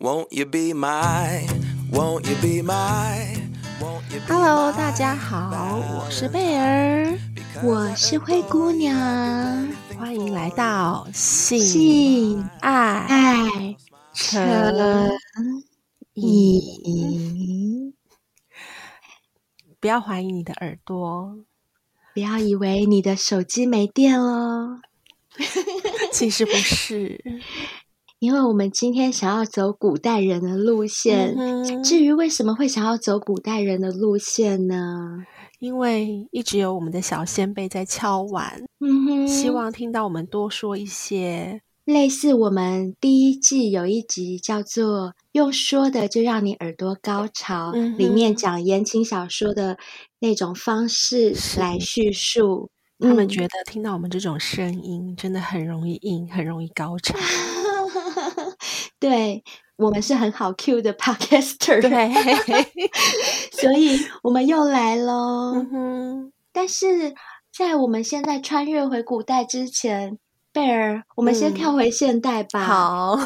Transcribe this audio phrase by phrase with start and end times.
[0.00, 1.46] Won't you be my,
[1.92, 3.36] won't you be my,
[3.82, 7.18] won't you Hello，大家好，我是贝儿，
[7.62, 8.96] 我是灰姑娘，
[9.98, 13.76] 欢迎来到性爱
[14.14, 15.10] 成
[16.14, 17.92] 瘾。
[19.78, 21.44] 不要怀疑你的耳朵，
[22.14, 24.80] 不要以为你的手机没电了，
[26.10, 27.22] 其实不是。
[28.20, 31.34] 因为我们今天想要走古代人的路线。
[31.38, 35.24] 嗯、至于为什么会想要走古代人的路线呢？
[35.58, 49.78] 因为一直有我们的小先辈在敲碗，嗯哼，希望听到我们多说一些类似我们第一季有一集叫做“用说的就让你耳朵高潮”，嗯、里面讲言情小说的
[50.18, 52.68] 那种方式来叙述。
[52.98, 57.14] 他们觉得听到我们这种声音，真的很容易硬，很容易高潮。
[58.98, 59.42] 对，
[59.76, 62.12] 我们是很好 Q 的 Podcaster，对，
[63.52, 65.54] 所以我们又来喽。
[65.54, 67.14] 嗯哼，但是
[67.52, 70.18] 在我们现在穿越回古代之前，
[70.52, 72.60] 贝儿，我们先跳回现代吧。
[72.60, 73.18] 嗯、好。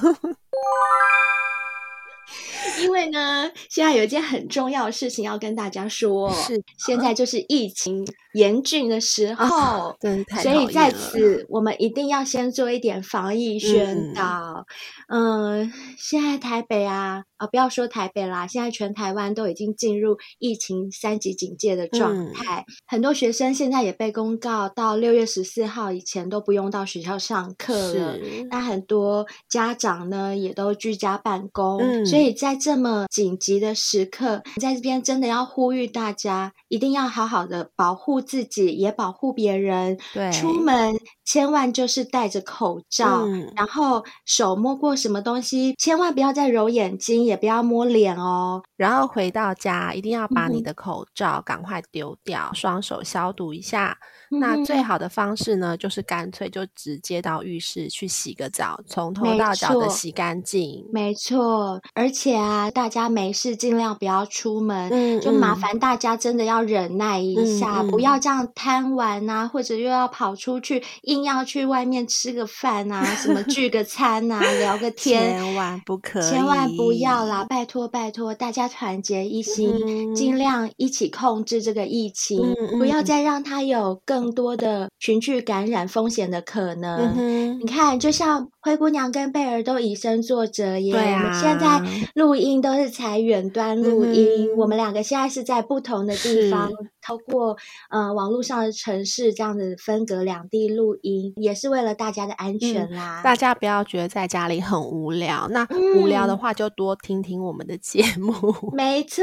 [2.80, 9.96] 因为呢，现在有一件很重要的事情要跟大家说，是现在就是疫情严峻的时候，
[10.42, 14.66] 所以在此我们一定要先做一点防疫宣导。
[15.08, 28.18] 嗯，嗯，现在台北啊，啊，不要说台北啦，现在全台湾都已经进入疫情三级警戒的状态，嗯、很多学生现在也被公告到六月十四号以前都不用到学校上课了。
[28.50, 39.98] 那很多家长呢也都居家办公，嗯、所以在这么紧急的时刻，在这边真的要呼吁大家，一定要好好的保护自己，也保护别人。
[40.12, 40.94] 对，出门
[41.24, 48.62] 千万就是戴着口罩，嗯、然后手摸过什么东西，千万不要再揉眼睛，也不要摸脸哦。
[48.76, 53.96] 然后回到家，一定要把你的口罩赶快丢掉，嗯、双手消毒一下。
[54.40, 60.84] 那最好的方式呢，就是干脆就直接到浴室去洗个澡，从头到脚的洗干净。
[60.92, 77.44] 没错，而且啊，大家没事尽量不要出门，嗯、就麻烦大家真的要忍耐一下，嗯、不要这样贪玩啊，或者又要跑出去，硬要去外面吃个饭啊，什么聚个餐啊，聊个天，千万不可以，千万不要啦！
[77.48, 84.23] 拜托拜托，大家团结一心，嗯、尽量一起控制这个疫情，嗯、不要再让它有更。
[84.24, 90.90] 更多的群聚感染风险的可能，嗯、你看，就像灰姑娘跟贝尔都以身作则耶。
[90.90, 91.82] 对啊、我们现在
[92.14, 96.70] 录音都是采远端录音，嗯、我们两个现在是在不同的地方，
[97.02, 97.54] 透过
[97.90, 103.20] 呃网络上的城市这样子分隔两地录音，也是为了大家的安全啦。
[103.20, 108.32] 嗯、大家不要觉得在家里很无聊，那无聊的话就多听听我们的节目。
[108.32, 109.22] 嗯、没错，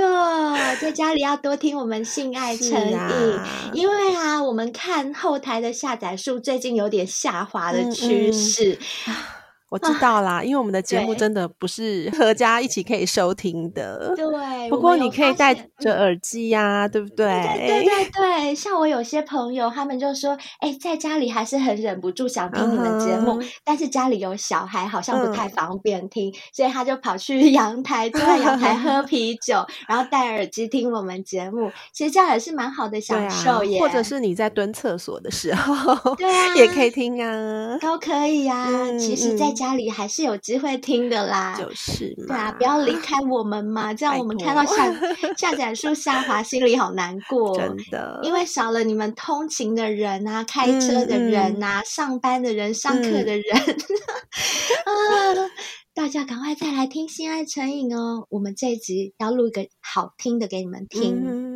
[0.80, 4.82] 在家里要多听我们性爱成瘾，啊、因为啊，我们看。
[4.92, 8.78] 看后台的下载数最近有点下滑的趋势。
[9.72, 14.14] 我知道啦，啊、因为我们的节目真的不是合家一起可以收听的。
[14.18, 17.26] 对，不过你可以戴着耳机呀、啊，对不对？
[17.56, 31.72] 对对对 对，像我有些朋友，他们就说：“哎，在家里还是很忍不住想听你们节目，嗯、但是家里有小孩，好像不太方便听，嗯、所以他就跑去 阳台，坐在阳台喝 啤酒，然后戴耳机听我们节目。
[31.94, 33.78] 其实这样也是蛮好的享受耶。
[33.78, 38.68] 啊、或者是你在蹲厕所的时候，对啊，也可以听啊，都可以呀、啊。
[38.70, 44.92] 嗯、其实，在家里还是有机会听的啦，就是嘛，对啊，不要离开我们嘛，这样我们看到下
[45.38, 53.44] 下载数下滑，心里好难过，真的，因为少了你们通勤的人啊，开车的人啊，上班的人，上课的人，
[54.86, 54.92] 啊，
[55.94, 61.22] 大家赶快再来听《心爱成瘾》哦，我们这一集要录一个好听的给你们听。
[61.24, 61.51] 嗯，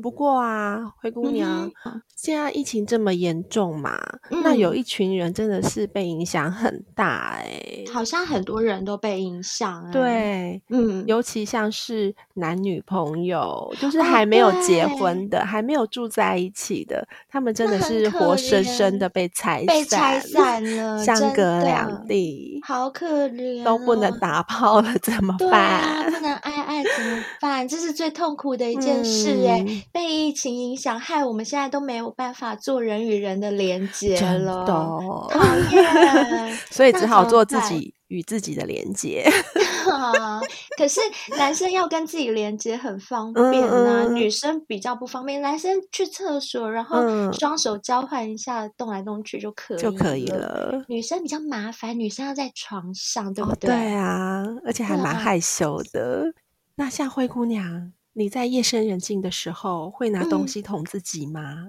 [0.00, 3.98] 不过啊，灰姑娘，嗯、现在疫情这么严重嘛，
[4.30, 25.80] 嗯、那有一群人真的是被影响很大哎、欸，好像很多人都被影响、欸，对，嗯，尤其像是男女朋友，就是还没有结婚的，哦、还没有住在一起的，他们真的是活生生的被拆散，被拆散了，相隔两地，好可怜、哦，都不能打炮了，怎么办？
[25.80, 27.66] 啊、不能爱爱怎么办？
[27.66, 29.66] 这是最痛苦的一件事哎、 欸。
[29.66, 35.30] 嗯被疫情影响，害我们现在都没有办法做人与人的连接了，真的讨
[35.70, 39.28] 厌， 所以只好做自己与自己的连接。
[39.90, 40.40] 啊，
[40.78, 41.00] 可是
[41.36, 45.42] 男生要跟自己连接很方便啊，女生比较不方便。
[45.42, 47.02] 男生去厕所，然后
[47.32, 50.84] 双手交换一下，动来动去就可以就可以了。
[50.88, 53.70] 女生比较麻烦，女生要在床上，对不对？
[53.70, 56.26] 哦、对啊，而且还蛮害羞的。
[56.26, 57.92] 啊、那像灰姑娘。
[58.14, 61.68] 你在夜深人静的时候会拿东西捅自己吗？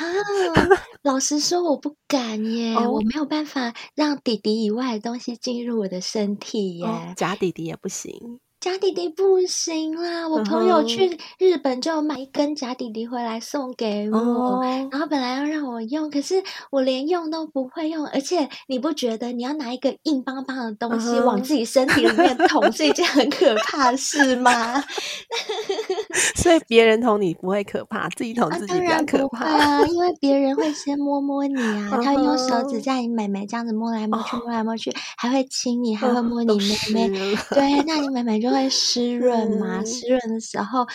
[0.00, 8.40] 嗯、 啊，老实说我不敢耶，哦、我没有办法让弟弟以外的东西进入我的身体耶，哦、假弟弟也不行。
[8.66, 10.26] 假弟弟不行啦！
[10.28, 14.60] 我朋友去日本就买一根假弟弟回来送给我，哦、
[14.90, 16.42] 然后本来要让我用，可是
[16.72, 18.04] 我连用都不会用。
[18.08, 24.82] 而且你不觉得你要拿一个硬邦邦的东西往自己身体里面捅是一件很可怕的事吗？
[26.34, 29.78] 所以别人捅你不会可怕，自己捅自己比较可怕啊！
[29.78, 36.58] 啊因为别人会先摸摸你啊，他会用手指在你妹妹这样子摸来摸去，摸来摸去，还会亲你，还会摸你
[36.92, 37.36] 妹妹。
[37.50, 38.56] 对，那你妹妹就。
[38.56, 39.84] 会湿润嘛？
[39.84, 40.86] 湿润、嗯、的时候，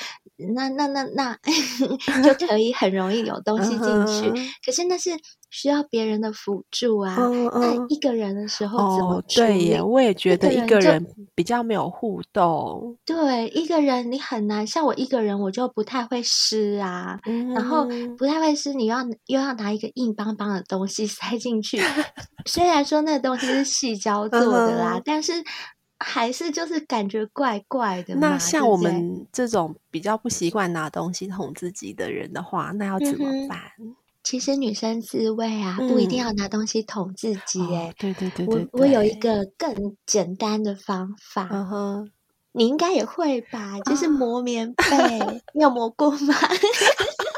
[0.55, 1.37] 那那那那
[2.33, 3.77] 就可以很容易有东西进
[4.07, 4.31] 去。
[4.33, 5.11] 嗯、可是那是
[5.51, 7.15] 需要别人的辅助啊。
[7.19, 11.05] 嗯嗯、那一个人的时候怎么对耶，我也觉得一个人
[11.35, 12.97] 比较没有互动。
[13.05, 14.65] 对，一个人你很难。
[14.65, 17.19] 像我一个人，我就不太会湿啊。
[17.25, 17.85] 嗯、然后
[18.17, 21.79] 不太会湿，你要又要拿一个硬邦邦的东西 塞进去。
[22.49, 25.33] 虽然说那个东西是细胶做的啦，嗯、但是。
[26.03, 28.15] 还是就是感觉怪怪的。
[28.15, 33.59] 那像我们这种比较不习惯拿东西捅自己的人的话，那要怎么办？
[33.79, 37.75] 嗯、其实女生自慰啊，不一定要拿东西捅自己、欸。
[37.75, 41.49] 哎、嗯，对对对对，我我有一个更简单的方法。
[41.51, 42.11] 嗯哼，
[42.53, 43.79] 你应该也会吧？
[43.81, 46.35] 就是磨棉被，啊、你有磨过吗？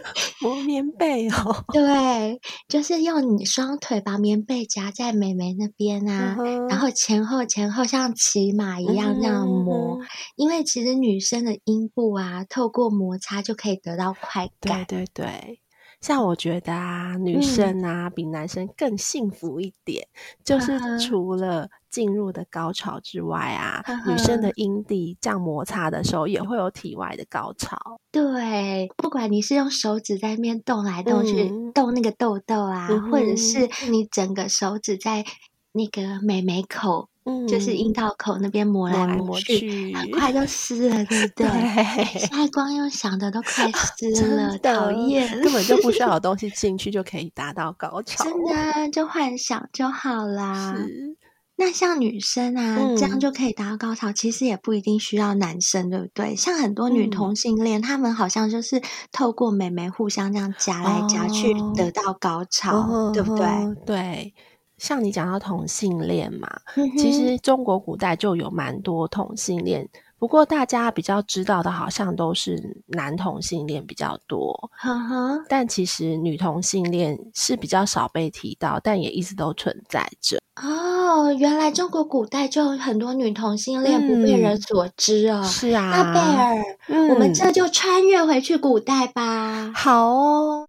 [0.40, 6.70] 磨棉被哦，对，就是用你双腿把棉被夹在美眉那边啊，uh huh.
[6.70, 10.06] 然后前后前后像骑马一样那样磨，uh huh.
[10.36, 14.84] 因为其实女生的阴部啊，透过摩擦就可以得到快感。
[14.86, 15.60] 对对对。
[16.00, 20.08] 像我觉得啊，女生啊、嗯、比男生更幸福一点，
[20.44, 27.76] 就是除了进入的高潮之外啊，女生的阴蒂这样摩擦的时候也会有体外的高潮。
[28.10, 35.24] 对，不管你是用手指在那边动来动去，嗯、动那个痘痘啊，嗯、或者是你整个手指在
[35.72, 37.08] 那个美眉口。
[37.24, 41.46] 嗯，就是阴道口那边磨来磨去，很快就湿了，对不对？
[41.46, 50.74] 对，现在光用想的都快湿了，讨厌，根本就不需要有东西进去就可以达到高潮，真的就幻想就好啦。
[50.76, 51.16] 是，
[51.64, 56.34] 那像女生啊，嗯、这样就可以达到高潮，其实也不一定需要男生，对不对？
[56.34, 58.82] 像很多女同性恋，她、嗯、们好像就是
[59.12, 63.46] 透过美眉互相这样夹来夹去得到高潮，哦、对不对？
[63.86, 64.34] 对。
[64.78, 69.88] 像你讲到同性恋嘛，嗯、其实中国古代就有蛮多同性恋，
[70.22, 74.70] 不过大家比较知道的，好像都是男同性恋比较多。
[74.70, 80.38] 呵呵，但其实女同性恋是比较少被提到，但也一直都存在着。
[80.62, 85.40] 哦，原来中国古代就有很多女同性恋不被人所知哦。
[85.40, 89.72] 嗯、是啊，那贝尔，嗯、我们这就穿越回去古代吧。
[89.74, 90.68] 好哦。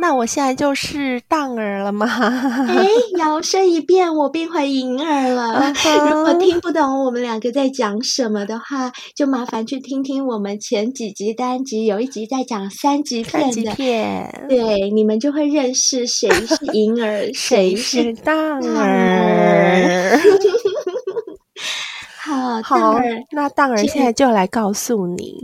[0.00, 2.06] 那我现在就是荡儿了吗？
[2.68, 2.88] 哎，
[3.18, 5.72] 摇身一变，我变回银儿了。
[5.74, 6.10] Uh.
[6.10, 14.46] 如果听不懂我们两个在讲什么的话，就麻烦去听听我们前几集单集，有一集在讲三级片的，三级片。
[14.48, 18.34] 对，你们就会认识谁是银儿， 谁是荡
[18.76, 20.18] 儿。
[22.30, 23.00] 好，好，
[23.32, 25.40] 那当然现在就来告诉你，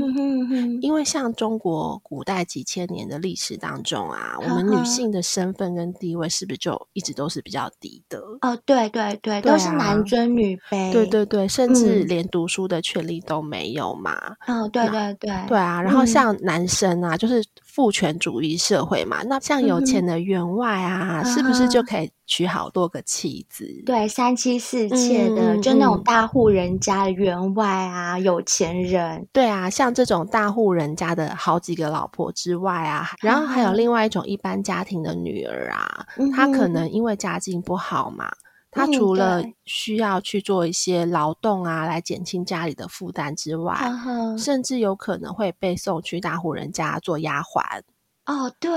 [0.80, 8.20] 因为像中国古代几千年的历史当中啊，我们女性的身份跟地位是不是就一直都是比较低的？
[8.42, 14.16] 哦，对对对，都是男尊女卑，对对对，甚至连读书的权利都没有嘛。
[14.46, 15.82] 哦，对对对，对啊。
[15.82, 17.44] 然后像男生啊，就是
[17.76, 22.10] 父权主义社会嘛，那像有钱的员外啊，是不是就可以？
[22.28, 38.28] 娶好多个妻子，对，三妻四妾的，嗯、就那种大户人家的员外啊，嗯、有钱人，对啊，像这种大户人家的好几个老婆之外啊，然后还有另外一种一般家庭的女儿啊，嗯、她可能因为家境不好嘛，
[38.76, 43.74] 嗯、她除了需要去做一些劳动啊，来减轻家里的负担之外，
[44.06, 47.82] 嗯、甚至有可能会被送去大户人家做丫鬟。
[48.26, 48.72] 哦，对，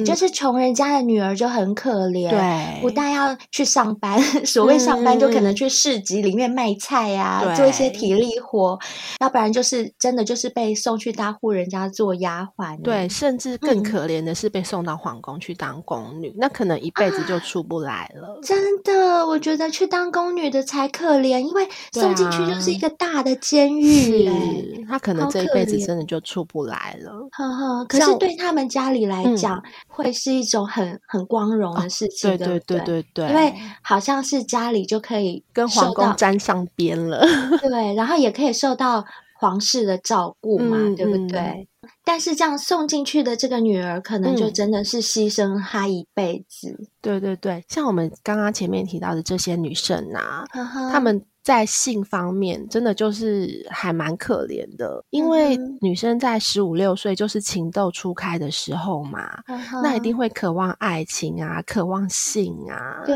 [0.00, 8.78] 嗯、就是穷人家的女儿就很可怜，对，不但要去上班， 所谓上班就可能去市集里面卖菜呀、做一些体力活，
[9.20, 18.28] 要不然就是真的就是被送去大户人家做丫鬟，对，甚至更可怜的是被送到皇宫去当宫女，嗯、那可能一辈子就出不来了。
[18.28, 27.12] 啊、真的，我觉得去当宫女的才可怜，因为送进去就是一个大的监狱，是他可能这一辈子真的就出不来了。
[27.32, 28.93] 呵呵，可是对他们家。
[28.94, 37.20] 里来讲，会是一种很很光荣的事情，对对对对对，因为好像是家里就可以跟皇宫沾上边了，
[37.60, 41.68] 对，然后也可以受到皇室的照顾嘛，对不对？
[42.02, 46.88] 但是这样送进去的这个女儿，可能就真的是牺牲她一辈子。
[47.02, 50.44] 对对对，像我们刚刚前面提到的这些女生啊，
[50.90, 51.22] 她们。
[51.44, 63.02] 在性方面，真的就是还蛮可怜的，因为女生在十五六岁就是情窦初开的时候嘛，嗯、那一定会渴望爱情啊，渴望性啊。
[63.04, 63.14] 对，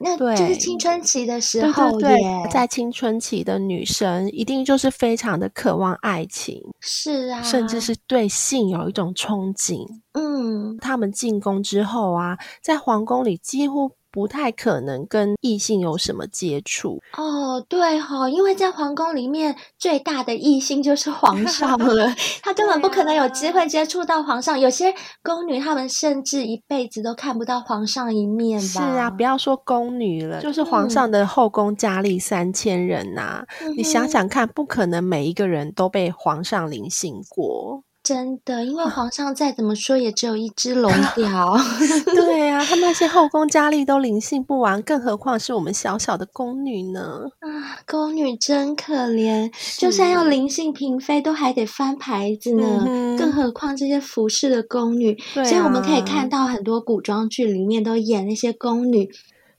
[0.00, 2.16] 那就是青春期的时候耶。
[2.52, 9.84] 在青春期的女生，一定就是非常的渴望爱情，是啊，甚至是对性有一种憧憬。
[10.12, 13.90] 嗯，他们进宫之后啊，在皇宫里几乎。
[14.16, 22.10] 不太可能跟异性有什么接触哦，对哈、哦，因为在皇宫里面最大的异性就是皇上 了，
[22.42, 24.58] 他根本不可能有机会接触到皇上。
[24.58, 28.66] 有些宫女她们甚至一辈子都看不到皇上一面吧？
[28.66, 37.82] 是啊，不要说宫女了，就是皇上的后宫佳丽三千人呐、啊，嗯、你想想看，不可能每一个人都被皇上临幸过。
[38.06, 41.56] 真的，因为皇上再怎么说也只有一只龙 雕。
[42.14, 47.22] 对啊，他们那些后宫佳丽都灵性不完，更何况是我们小小的宫女呢？
[47.40, 52.84] 啊，宫女真可怜，就算要灵性嫔妃，都还得翻牌子呢。
[52.86, 55.18] 嗯、更何况这些服侍的宫女。
[55.34, 59.10] 啊、所以我们可以看到很多古装剧里面都演那些宫女。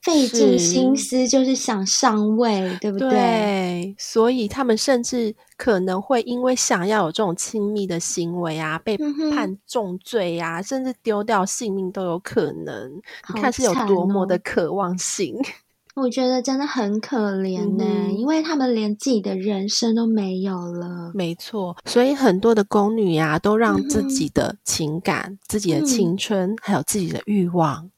[0.07, 3.09] 费尽心思就是想上位，对不对？
[3.09, 8.97] 对，所以他们甚至可能会因为想要有这种亲密的行为啊，被
[9.33, 12.73] 判重罪啊，嗯、甚至丢掉性命都有可能。
[13.27, 15.35] 哦、你看是有多么的渴望性？
[15.95, 21.11] 我觉得真的很可怜呢、欸，嗯、因为他们连自己的人生都没有了。
[21.13, 27.89] 没错，所以很多的宫女呀、啊，都让自己的情感、嗯、自己的青春，嗯、还有自己的欲望。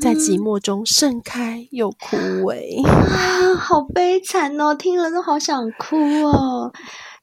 [0.00, 4.74] 在寂寞中盛开又枯萎啊，好悲惨哦！
[4.74, 6.72] 听了都好想哭哦。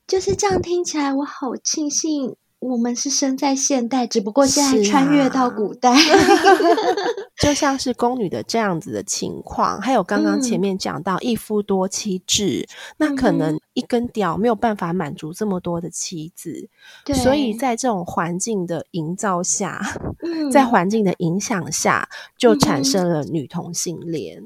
[0.07, 2.35] 就是这样听起来，我好庆幸。
[2.59, 5.97] 我们是生在现代，只不过现在穿越到古代，啊、
[7.41, 9.79] 就像是宫女的这样子的情况。
[9.79, 16.69] 还有刚刚前面讲到一夫多妻制，嗯、那可能一根屌没有办法满足这么多的妻子，
[17.05, 19.81] 对所以在这种环境的营造下，
[20.21, 24.43] 嗯、在环境的影响下，就产生了女同性恋。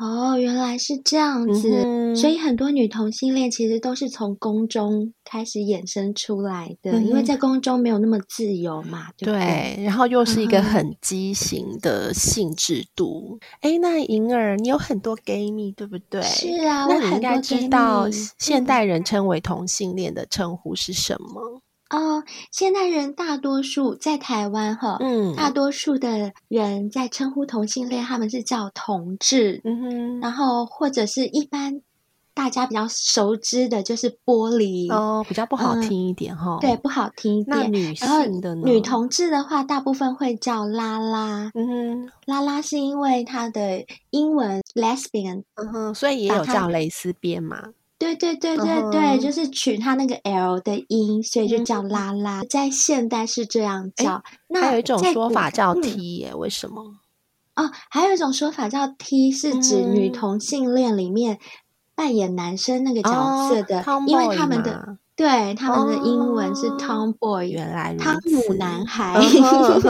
[0.00, 9.76] 哦，原来是这样子，嗯、所以很多女同性恋其实都是从宫中开始衍生出来的，嗯、因为在宫中没有那么自由嘛，对不对？
[9.76, 13.38] 对，然后又是一个很畸形的性制度。
[13.60, 16.22] 哎、嗯，那银儿，你有很多 gay 蜜，对不对？
[16.22, 21.60] 是啊，那你应该知道现代人称为同性恋的称呼是什么？
[21.90, 31.82] 哦，现代人大多数在台湾哈，嗯，大多数的人在称呼同性恋，他们是叫同志，嗯哼，然后或者是一般
[32.32, 37.56] 大家比较熟知的就是玻璃，哦，比较不好听一点哈、嗯，对，不好听一点。
[37.58, 38.62] 那女性的呢？
[38.64, 47.70] 女同志的话，大部分会叫拉拉，嗯哼，拉拉是因为它的英文 lesbian，嗯哼，所以也有叫蕾丝边嘛。
[48.00, 49.20] 对对对对对，uh huh.
[49.20, 52.40] 就是取它那个 L 的音，所以就叫拉拉。
[52.40, 54.22] 嗯、在现代是这样叫。
[54.48, 56.82] 那还有一种说法叫 T 耶，为什么？
[57.56, 61.38] 哦，还有一种说法叫 T，是指女同性恋里面
[61.94, 69.20] 扮演男生那个角色的，哦、因为他们的对他们的英文是 Tomboy，原来汤姆男孩，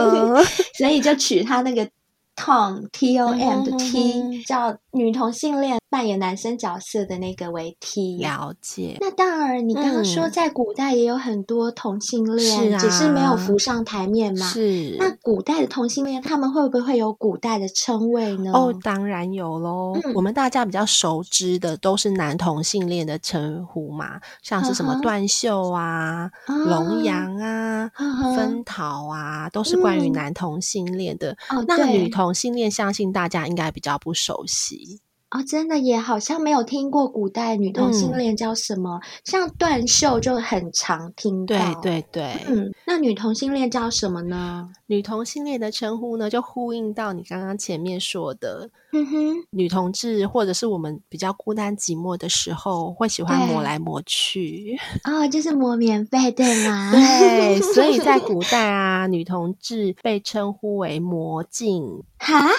[0.77, 1.89] 所以就取他那个
[2.35, 5.79] Tom T O M 的 T，、嗯、叫女同性恋。
[5.91, 8.95] 扮演男生角色的那个为 T，了解。
[9.01, 14.47] 那当然，你刚刚说在古代也有很多同性恋，嗯、只是没有浮上台面嘛。
[14.47, 14.95] 是。
[14.97, 18.53] 那古代的同性恋，他们会不会有古代的称谓呢？
[18.53, 19.99] 哦，当然有喽。
[20.01, 27.91] 嗯、我们大家比较熟知的都是男同性恋的称呼嘛，像是什么断袖啊、龙阳啊、
[28.33, 31.35] 分桃啊，都是关于男同性恋的。
[31.49, 35.01] 嗯、那女同性恋，相信大家应该比较不熟悉。
[35.31, 41.55] 哦，真的也好像没有听过古代女同性恋叫什么，嗯、像断袖就很常听到。
[41.55, 44.69] 对对对，嗯，那女同性恋叫什么呢？
[44.87, 54.77] 女同性恋的称呼呢，就呼应到你刚刚前面说的，嗯哼，女同志或者是我们比较孤单寂寞的时候，会喜欢磨来磨去。
[55.03, 56.91] 哦，就是磨棉被，对吗？
[56.93, 62.03] 对，所以在 古代啊，女同志被称呼为魔镜。
[62.19, 62.49] 哈，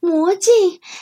[0.00, 0.52] 魔镜？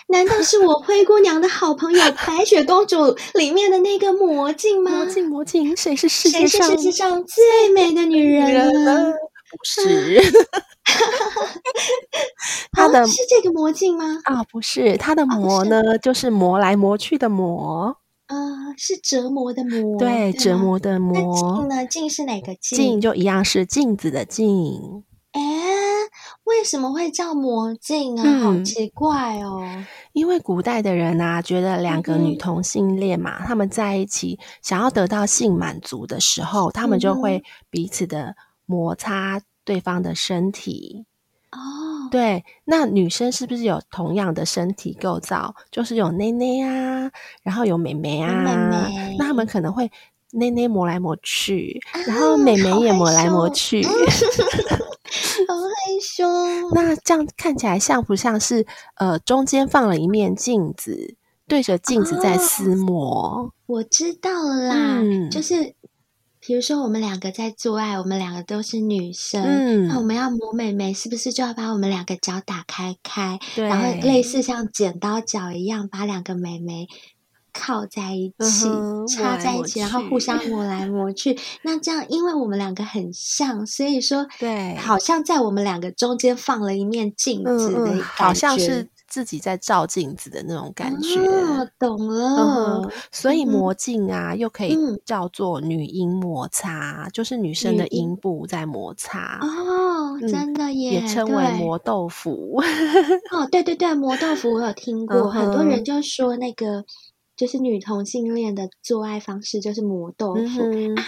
[0.08, 4.90] 难道是我灰姑娘的好朋友白雪公主里面的那个魔镜吗？
[4.90, 9.12] 魔镜，魔镜，谁是世界上谁是世界上最美的女人呢？
[9.50, 10.20] 不是，
[12.72, 14.20] 他的、哦、是这个魔镜吗？
[14.24, 17.96] 啊、哦，不是，他的魔呢，哦、就是磨来磨去的磨。
[18.26, 21.14] 啊、呃，是折磨的磨，对，对折磨的磨。
[21.34, 21.86] 镜呢？
[21.86, 22.78] 镜是哪个镜？
[22.78, 25.04] 镜就一样是镜子的镜。
[25.32, 25.40] 哎，
[26.44, 28.22] 为什么会叫魔镜啊？
[28.26, 29.62] 嗯、好奇怪哦。
[30.12, 38.34] 因为古代的人啊，觉得两个女同性恋嘛，嗯、他们在一起想要得到性满足的时候，他们就会彼此的。
[38.68, 41.06] 摩擦对方的身体
[41.50, 41.58] 哦，
[42.10, 45.54] 对，那女生是不是有同样的身体构造？
[45.70, 47.10] 就是有内内啊，
[47.42, 49.90] 然后有美眉啊，妹妹那他们可能会
[50.32, 53.90] 内内磨来磨去，啊、然后美眉也磨来磨去， 好
[55.56, 56.26] 害羞。
[56.74, 61.14] 那这样看起来像不像是呃，中间放了一面镜子，
[61.46, 63.00] 对着镜子在撕磨？
[63.00, 65.77] 哦、我知道啦，嗯、就是。
[66.48, 76.88] 比如说，我们两个在做爱，我们两个都是女生，嗯、那我们要磨美眉，是不是就要把我们两个脚打开开，对然后类似像剪刀脚一样，把两个美眉
[77.52, 81.38] 靠在一起，嗯、插在一起，然后互相磨来磨去。
[81.60, 88.88] 那这样，因为我们两个很像，所以说，对，好像在我们两个中间放了一面镜子的感觉，嗯嗯、好像是。
[89.08, 92.90] 自己在照镜子的那种感觉，哦、懂了、嗯。
[93.10, 99.38] 所以魔镜啊，嗯、又可以叫做女阴摩擦，嗯、就是女生的阴部在摩擦。
[99.40, 102.62] 哦，嗯、真的耶，也称为磨豆腐。
[103.32, 106.84] 哦，对对对，磨豆腐我有听过，嗯、很多人就说那个。
[107.38, 111.04] 就是女同性恋的做爱方式就是磨豆腐、嗯、啊，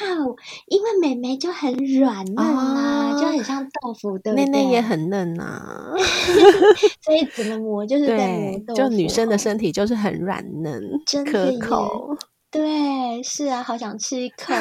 [0.68, 5.92] 因为妹妹就很软嫩啊，哦、就很像豆腐的，妹妹也很嫩啊，
[7.02, 8.75] 所以怎么磨就是在磨豆腐。
[8.75, 12.16] 就女生的身体就是很软嫩，真的可口。
[12.52, 14.54] 对，是啊，好想吃一口。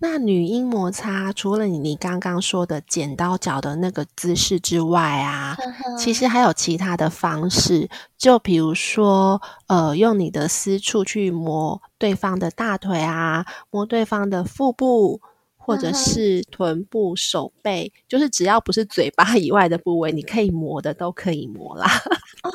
[0.00, 5.56] 那女阴摩擦，除了你你刚刚说的剪刀脚的那个姿势之外啊，
[5.98, 15.20] 其实还有其他的方式，就比如说，呃，用你的私处去磨对方的大腿啊，磨对方的腹部。
[15.60, 21.84] 或者是臀部、手背，就是只要不是嘴巴以外的部位，你可以磨的都可以磨啦。
[22.42, 22.50] 哦，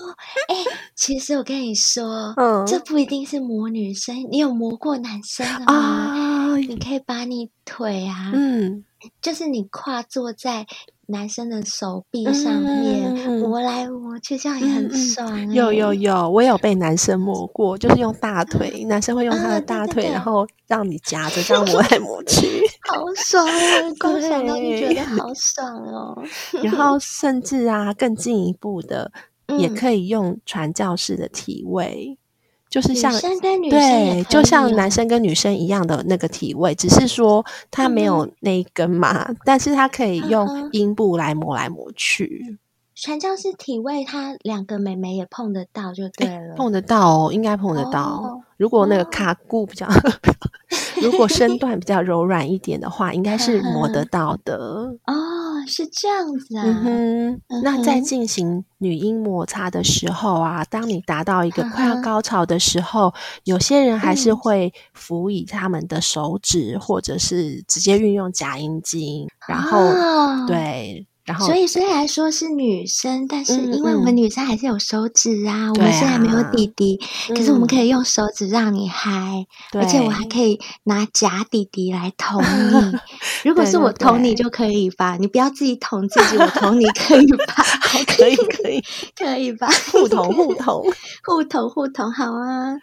[0.49, 0.63] 哎、欸，
[0.95, 5.73] 其实我跟你说，嗯，这不一定是磨女生，你有磨过男生的吗？
[5.75, 8.83] 啊，你可以把你腿啊，嗯，
[9.21, 10.65] 就是你跨坐在。
[11.07, 15.53] 男生的手臂上面磨来磨去，这样也很爽。
[15.53, 22.47] 有有有，我有被男生摸过，就是用大腿，男生会用他的大腿，然后让你夹着这样磨来磨去，
[22.89, 23.51] 好爽啊！
[23.99, 26.23] 光想到就觉得好爽哦。
[26.63, 29.11] 然后甚至啊，更进一步的，
[29.59, 32.17] 也可以用传教士的体位。
[32.73, 33.13] 就是像
[33.69, 42.57] 对，就像男生跟女生一样的那个体位，只是说他没有那一根嘛，嗯、但是他可以用阴部来磨来磨去。
[42.95, 48.01] 传教士体位，他两个妹妹也碰得到就对了，碰得到哦，应该碰得到。
[48.01, 49.91] 哦、如果那个卡固比较，哦、
[50.99, 54.57] 如果身段比较柔软一点的话，应该是磨得到的
[55.05, 55.42] 哦。
[55.65, 56.83] 是这样子啊，嗯
[57.47, 63.13] 哼，那在进行女音摩擦的时候啊，当你达到一个快要高潮的时候，嗯、
[63.45, 71.07] 有些人还是会辅以他们的手指，嗯、或者是直接运用假阴茎，然后、哦、对。
[71.25, 82.99] 然后，所以虽然说是女生，但是因为我们女生还是有手指啊，我们虽然没有弟弟，啊、可是我们可以用手指让你嗨，嗯、而且我还可以拿假弟弟来捅你。
[83.45, 85.11] 如果是我捅你就可以吧？
[85.13, 87.53] 对对对，你不要自己捅自己，我捅你可以吧？
[87.81, 88.83] 好，可以可以
[89.15, 89.69] 可以吧？
[89.91, 90.83] 互捅互捅
[91.23, 92.75] 互捅互捅，好啊。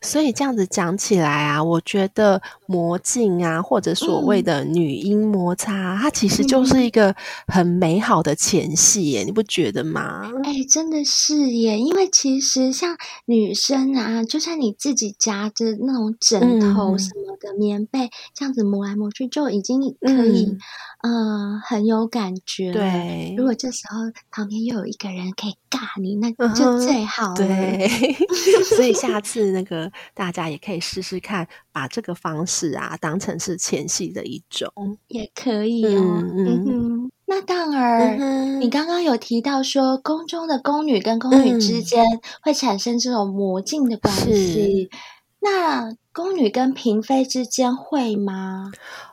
[0.00, 7.14] 所以这样子讲起来啊，我觉得魔镜啊，或者所谓的女阴摩擦，嗯、它其实就是一个
[7.46, 10.30] 很美好的前戏耶，嗯、你不觉得吗？
[10.44, 20.56] 哎、欸，真的是耶，因为其实像女生啊，就算你自己夹着那种枕头什么的、嗯、棉被，这样子磨来磨去，就已经可以，
[21.02, 22.72] 嗯、呃，很有感觉。
[22.72, 23.98] 对，如果这时候
[24.30, 27.88] 旁边又有一个人可以尬你，那就最好对，
[28.76, 29.67] 所以下次那个。
[30.14, 34.72] 大家也可以试试看，把这个方式啊当成是前戏的一种，
[35.08, 36.00] 也可以哦。
[36.22, 42.04] 嗯嗯，嗯哼，那当然，嗯、你刚刚有提到说，宫中的宫女跟宫女之间
[42.42, 44.98] 会产生这种魔镜的关系，嗯、
[45.40, 48.72] 那宫女跟嫔妃之间会吗？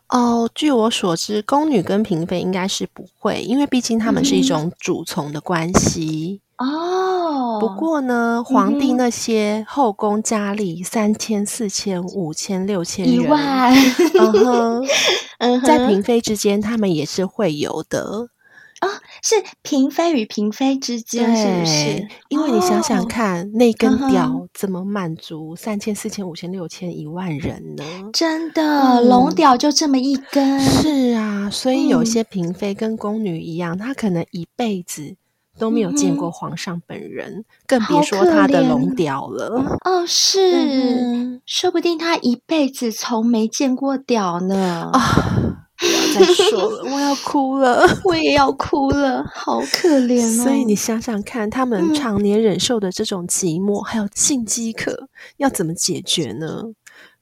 [0.10, 6.40] 哦，据我所知，宫女跟嫔妃应该是不会，因为毕竟他们是一种主从的关系。
[6.42, 14.88] 嗯哦，不过呢，皇帝那些后宫佳丽三千、四千、五千、六千人，一万，嗯哼，
[15.40, 18.30] 嗯哼，在嫔妃之间，他们也是会有的。
[18.86, 18.90] 哦，
[19.24, 22.08] 是嫔妃与嫔妃之间，是不是？
[22.30, 27.84] 因为你想想看，那根屌怎么满足三千、四千、五千、六千、一万人呢？
[28.14, 30.60] 真的，龙屌就这么一根。
[30.60, 35.16] 是啊，所以有些嫔妃跟宫女一样，她可能一辈子。
[35.58, 39.80] 都没有见过皇上本人，嗯、更别说他的龙屌了。
[39.86, 44.90] 哦，是，嗯、说不定他一辈子从没见过屌呢。
[44.92, 50.44] 啊，不要再说了， 我要哭了， 我也要哭了，好可怜哦。
[50.44, 56.64] 所以你想想看，他们常年忍受的这种寂寞，嗯、还有性饥渴，要怎么解决呢？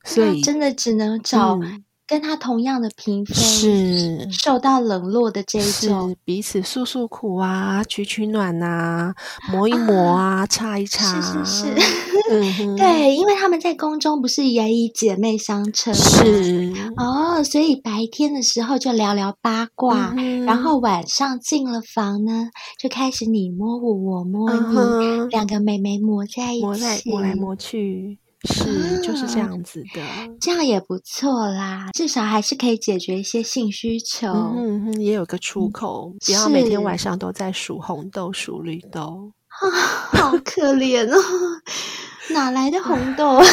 [0.03, 1.83] 所以真的只能找、嗯。
[2.13, 4.31] 跟他同样的嫔妃是。
[4.31, 9.15] 受到冷落的这一种，是彼此诉诉苦啊，取取暖啊，
[9.51, 11.75] 磨一磨啊，擦、啊、一擦，是是是，
[12.29, 16.71] 嗯、 对，因为他们在宫中不是也以姐妹相称，是。
[16.97, 22.49] 哦，所以白天的时候就聊聊八卦，嗯、然后晚上进了房呢，
[22.79, 28.19] 就开始你摸我，我摸你，两个妹妹磨在一起，磨来磨来磨去。
[28.43, 30.01] 是，就是这样子的，
[30.41, 39.69] 这样也不错啦，至少还是可以解决一些性需求，嗯哼，也有个出口，嗯、不要每天晚上都在数红豆、数绿豆，啊，
[40.19, 41.17] 好可怜哦，
[42.33, 43.39] 哪来的红豆？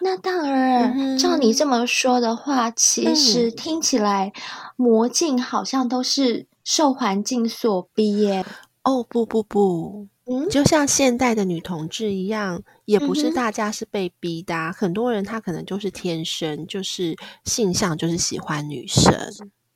[0.00, 4.32] 那当然，嗯、照你这么说的话，其实听起来
[4.76, 8.44] 魔镜好像都是受环境所逼耶。
[8.84, 10.06] 哦，不不不。
[10.50, 19.14] 就像现代的女同志一样，也不是大家是被逼的，啊，嗯、很多人他可能就是天生就是性向就是喜欢女生。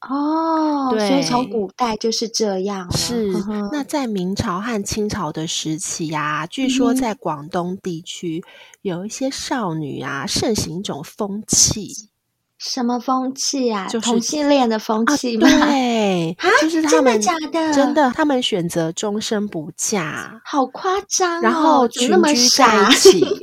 [0.00, 2.90] 哦，对，所以从古代就是这样。
[2.90, 3.32] 是，
[3.70, 8.42] 那在明朝和清朝的时期呀，啊，据说在广东地区
[8.80, 12.10] 有一些少女啊，盛行一种风气。
[12.62, 13.88] 什么风气啊？
[13.88, 15.48] 就是同性恋的风气吗？
[15.48, 17.72] 啊、对，蛤就是他们真的假的？
[17.75, 21.40] 真的，他们选择终身不嫁，好夸张、哦！
[21.42, 23.25] 然后群居在一起。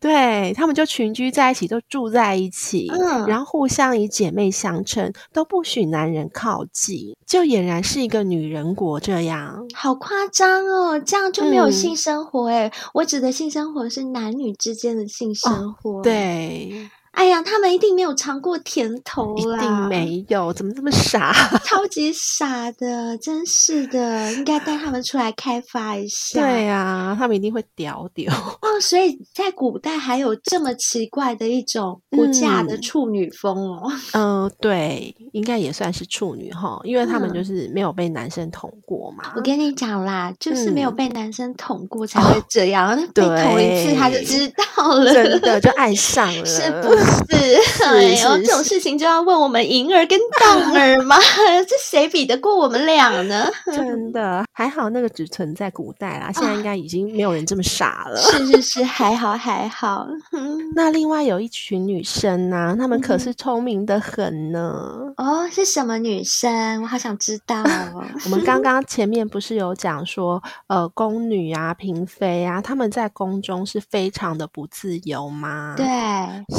[0.00, 9.64] 对，他们就群居在一起，都住在一起，嗯，然后互相以姐妹相称，都不许男人靠近，就俨然是一个女人国这样。
[9.74, 16.41] 好夸张哦，这样就没有性生活诶、嗯、我指的性生活是男女之间的性生活，哦、对。
[16.42, 16.92] day.
[17.12, 19.56] 哎呀，他们一定没有尝过甜头啦！
[19.56, 21.32] 一定没有，怎么这么傻？
[21.64, 26.40] 超 级傻的，真是的，应该带他们出来开发一下。
[26.40, 28.80] 对啊，他们一定会屌屌哦。
[28.80, 33.92] 所以在古代还有这么奇怪的一种不嫁的处女风哦。
[34.12, 39.24] 嗯、呃，对，应该也算是处女哈，因为他们就是没有被男生捅过嘛。
[39.26, 47.01] 嗯、我跟你讲啦，就是没有被男生捅过才会这样，嗯、 被捅一次他就知道了，真的就爱上了，是不？
[47.28, 51.16] 是，哎呦，这种事情就要问我们银儿跟荡儿吗？
[51.68, 53.46] 这谁比得过我们俩呢？
[53.66, 58.16] 真的，还好那个只存在古代啦，现在应该已经没有人这么傻了。
[58.16, 60.06] 是是是，还好还好。
[60.74, 65.12] 那另外有一群女生呢，她们可是聪明的很呢。
[65.16, 66.82] 哦，是什么女生？
[66.82, 68.04] 我好想知道哦。
[68.24, 75.74] 我们刚刚前面不是有讲说，呃，宫女啊、嫔妃啊，她们在宫中是非常的不自由吗？
[75.76, 75.86] 对，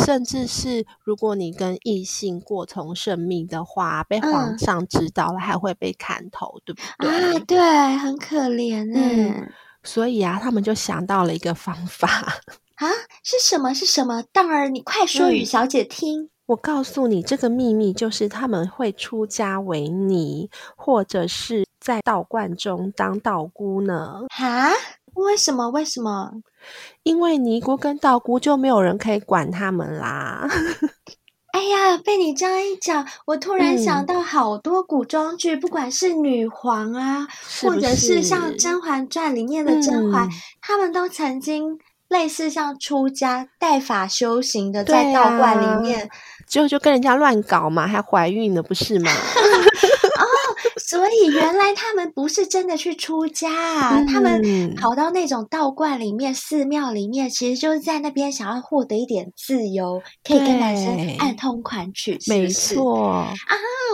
[0.04, 0.33] 甚至。
[0.48, 7.10] 是，如果你跟异性过从甚密的话，被皇上知道了，嗯、还会被砍头，对不对？
[7.10, 9.50] 啊，对，很可怜嗯，
[9.84, 12.08] 所以啊，他们就想到了一个方法
[12.76, 12.88] 啊，
[13.24, 13.74] 是什么？
[13.74, 14.24] 是什么？
[14.32, 16.24] 当儿，你快说，与小姐听。
[16.24, 24.22] 嗯、我告诉你，这个秘密就是他们会出家为尼，或者是在道观中当道姑呢？
[24.30, 24.72] 哈？
[25.16, 25.70] 为什么？
[25.70, 26.32] 为什么？
[27.04, 30.48] 因为尼姑跟道姑就没有人可以管他们啦。
[31.52, 37.70] 哎呀，被你这样一讲，我突然想到好多古装剧，嗯、不管是女皇啊，是是？
[37.70, 40.28] 或者是像《甄嬛传》里面的甄嬛，
[40.62, 46.10] 他、嗯、们都曾经类似像出家带法修行的，在道观里面，
[46.50, 49.12] 就就跟人家乱搞嘛，还怀孕了，不是吗？
[49.14, 50.26] 哦，
[50.78, 62.32] 所以原来他们不是真的去出家啊，嗯、他们跑到那种道观里面、寺庙里面，其实就是在那边想要获得一点自由，可以跟男生暗通款曲，是是？
[62.32, 63.34] 没错啊，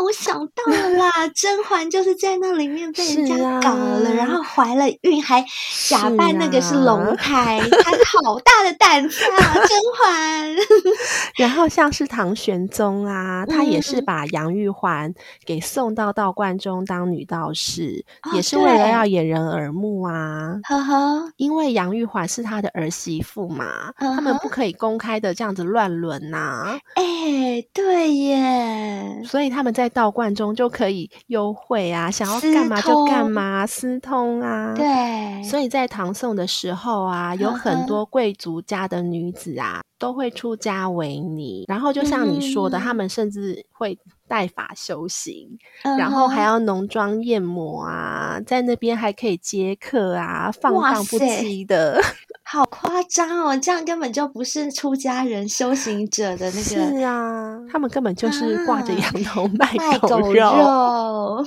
[0.06, 5.44] 我想到了 啦，甄嬛就是在那里面被人家搞了，啊、然后怀了孕，还
[5.88, 10.56] 假扮那个是龙 胎，她、啊、好大的胆子啊，甄嬛。
[11.38, 15.14] 然后像是唐玄宗啊，他也是把杨玉环
[15.46, 20.60] 给送到道观中当女道士，哦、也是为了要掩人耳目啊。
[20.64, 23.66] 呵呵，因为杨玉环是他的儿媳妇嘛，
[23.98, 26.80] 呵呵他们不可以公开的这样子乱伦呐、啊。
[26.96, 34.74] 哎，对耶，所以他们在道观中就可以幽会啊，想要干嘛就干嘛，私通，私通啊。
[34.76, 39.82] 对，所以在唐宋的时候啊，有很多贵族家的女子啊。
[40.00, 45.50] 都会出家为尼，然后就像你说的，嗯、他们甚至会带法修行，
[45.84, 52.02] 嗯、然后还要浓妆艳抹啊，在那边还可以接客啊，放荡不羁的，
[52.44, 53.58] 好夸张哦！
[53.58, 60.18] 这样根本就不是出家人修行者的那个，是啊，他们根本就是挂着羊头卖狗肉。
[60.18, 61.46] 卖狗肉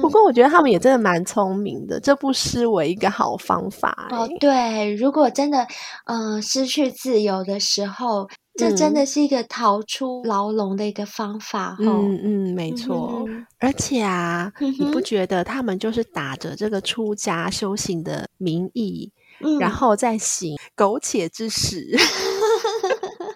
[0.00, 4.16] 不过我觉得他们也真的蛮聪明的，这不失为一个好方法、欸。
[4.16, 5.66] 哦，对，如果真的，
[6.04, 8.28] 嗯、呃，失去自由的时候。
[8.58, 13.24] 这真的是一个逃出牢笼的一个方法，嗯嗯，嗯，没错。
[13.26, 21.96] 嗯、而且啊，嗯、你不觉得他们就是打着这个出家修行的名义，嗯、然后再行苟且之实？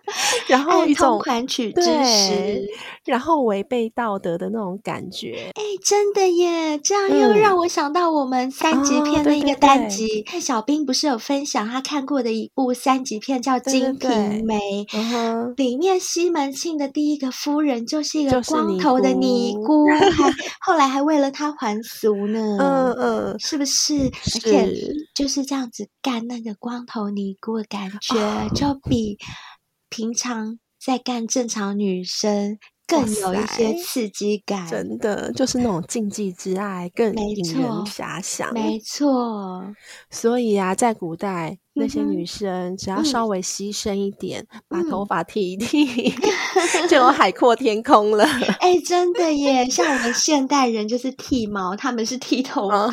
[0.47, 2.63] 然后一种通款曲之实，
[3.05, 5.51] 然后违背道德的那种感觉。
[5.55, 6.79] 哎，真的耶！
[6.79, 10.23] 这样又让我想到我们三级片的一个单集。
[10.23, 14.85] 看、嗯哦、小兵不是有分享他看过的一部三级片，叫《金瓶梅》。
[14.93, 22.57] 嗯、里面西门庆的第一个夫人就是一个光头的尼姑，还 后来还为了他还俗呢。
[22.61, 24.11] 嗯嗯，是不是？
[24.23, 24.75] 是而且
[25.15, 29.19] 就是这样子干那个光头尼姑的感觉，哦、就比。
[29.95, 38.53] 平常在干正常女生更有一些刺激感，真的就是那种禁忌之爱更引人遐想。
[38.53, 39.73] 没错，
[40.11, 48.25] 所以啊，在古代那些女生只要稍微牺牲一点，嗯、把头发剃一剃，嗯、 就有海阔天空了。
[48.59, 49.71] 哎、欸，真的耶！
[49.71, 52.91] 像我们现代人就是剃毛，他们是剃头发。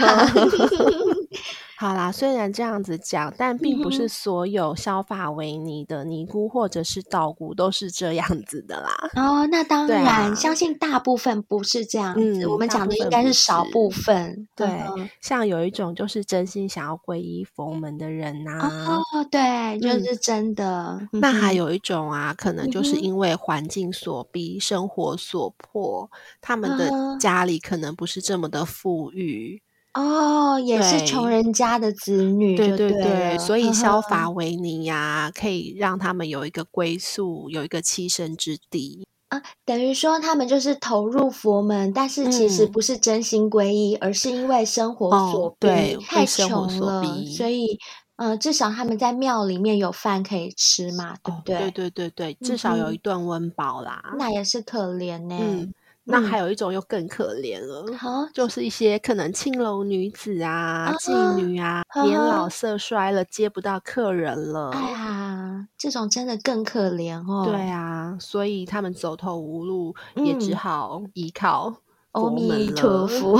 [1.81, 9.09] 好啦，虽然这样子讲，但并不是所有削发为尼的尼姑或者是道姑都是这样子的啦。
[9.15, 12.43] 哦，那当然，啊、相信大部分不是这样子。
[12.43, 14.47] 嗯、我们讲的应该是少部分。
[14.55, 19.01] 对，嗯、像有一种就是真心想要皈依佛门的人呐、啊。
[19.13, 20.99] 哦，对，就是真的。
[21.11, 26.07] 嗯、那还有一种啊，可能就是因为环境所逼、嗯、生活所迫，
[26.39, 29.63] 他们的家里可能不是这么的富裕。
[29.93, 39.41] 哦，也是穷人家的子女对，对对对，所以削发为尼呀、可以让他们有一个归宿，有一个栖身之地啊。
[39.65, 47.77] 等于说他们就是投入佛门，但是其实不是真心皈依，嗯、而是因为生活所逼，哦、对太穷了，所以
[48.15, 51.55] 嗯、呃，至少他们在庙里面有饭可以吃嘛，对不对？
[51.55, 55.43] 哦、对对对对，至少有一顿温饱啦、嗯，那也是可怜呢、欸。
[55.43, 55.73] 嗯
[56.11, 64.71] 那还有一种又更可怜了，嗯、就是一些可能青楼女子啊、妓、啊、女啊，啊年老色衰了，接不到客人了。
[64.71, 67.45] 哎呀，这种真的更可怜哦。
[67.45, 71.73] 对啊，所以他们走投无路，嗯、也只好依靠。
[72.11, 73.39] 阿弥陀佛，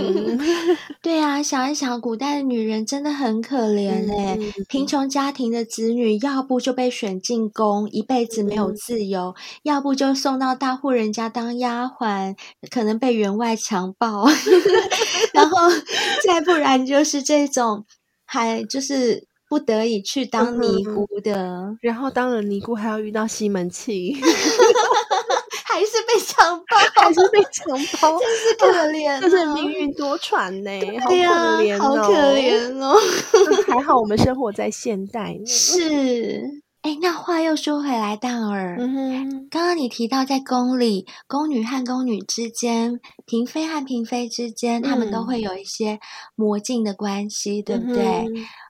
[1.00, 12.36] 对啊，想一想，古代的女人真的很可怜哎，嗯、贫穷家庭的子女，要不就被选进宫，一辈子没有自由；嗯、要不就送到大户人家当丫鬟，
[12.70, 14.26] 可能被员外强暴；
[15.32, 15.70] 然后
[16.26, 17.86] 再不然就是这种，
[18.26, 24.14] 还就是不得已去当尼姑的，嗯、然后当了尼姑还要遇到西门庆。
[25.80, 27.66] 还是被强暴， 还是被强
[28.00, 31.14] 暴， 真是可怜，真是命运多舛呢，好可
[31.62, 32.94] 怜哦，好可怜哦。
[33.66, 36.62] 还好我们生活在现代呢，是。
[36.82, 38.76] 哎，那话又说回来，蛋儿，
[39.50, 45.98] 刚刚你提到在宫里，宫女和宫女之间，嫔妃和嫔妃之间，他们都会有一些
[46.34, 48.26] 魔镜的关系，对不对？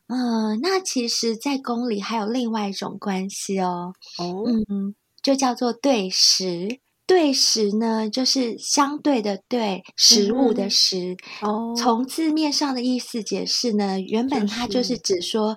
[0.09, 6.81] 嗯，那其实，在宫里还有另外一种关系哦，哦，嗯，就叫做对食。
[7.11, 11.17] 对食呢，就是相对的对，食物的食。
[11.43, 15.57] 哦，从字面上的意思解释呢，原本它就是指说。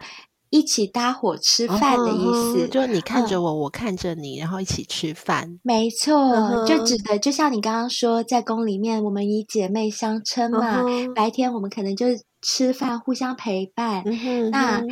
[0.50, 5.60] 一起搭伙吃饭的意思，就是你看着我，嗯、我看着你，然后一起吃饭。
[5.64, 10.84] 没错，嗯、就指的就像你刚刚说，在宫里面，我们以姐妹相称嘛。
[10.84, 12.06] 嗯、白天我们可能就
[12.44, 14.04] 吃饭，互相陪伴。
[14.52, 14.84] 那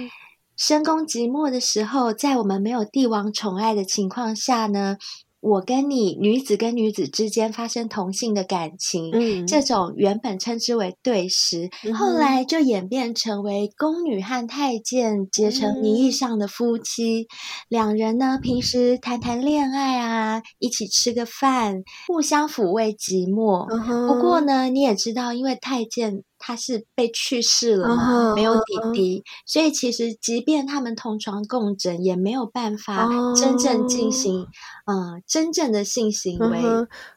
[0.57, 4.97] 深宫寂寞的时候，在我们没有帝王宠爱的情况下呢？
[5.41, 17.27] 我跟你女子跟女子之间发生同性的感情，嗯，这种原本称之为对食，嗯、后来就演变成为宫女和太监结成名义上的夫妻，嗯、
[17.69, 23.67] 两人呢平时谈谈恋爱啊，一起吃个饭，互相抚慰寂寞。
[23.71, 26.23] 嗯、不过呢，你也知道，因为太监。
[26.43, 34.47] 他是被去世了嘛，没有弟弟，所以其实即便他们同床共枕，也没有办法真正进行，
[34.87, 36.59] 嗯，真正的性行为。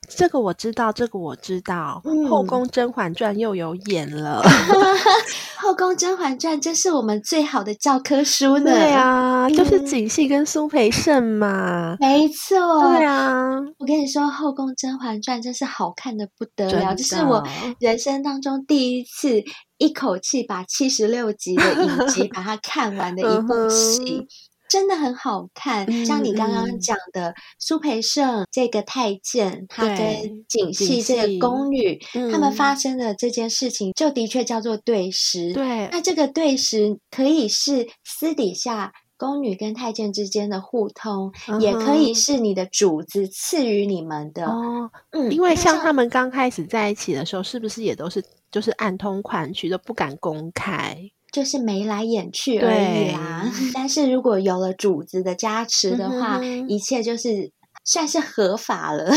[0.09, 4.43] 这个我知道，这个我知道，《后宫甄嬛传》又有演了，
[5.62, 8.71] 《后宫甄嬛传》真是我们最好的教科书呢。
[8.71, 12.57] 对啊，就是景汐跟苏培盛嘛， 没错。
[12.88, 17.47] 对啊，我跟你说，《后宫甄嬛传》真是好看的不得了，这是我
[17.81, 19.43] 人生当中第一次。
[19.79, 24.25] 一口气把七十六集的影集把它看完的一部戏，
[24.68, 26.05] 真的很好看。
[26.05, 31.98] 像你刚刚讲的，苏培盛这个太监，他跟槿汐这个宫女，
[32.33, 35.53] 他们发生的这件事情，就的确叫做对食。
[35.53, 38.92] 对，那这个对食可以是私底下。
[39.16, 41.61] 宫女跟太监之间的互通，uh huh.
[41.61, 44.44] 也可以是你的主子赐予你们的。
[44.44, 50.98] 哦，嗯，因为像他们刚开始在一起的时候，是不是也都是就是暗通款曲，都不敢公开，
[51.35, 53.51] 就是眉来眼去而已啦。
[53.75, 56.68] 但是如果有了主子的加持的话，uh.
[56.68, 57.51] 一切就是
[57.85, 59.12] 算是合法了，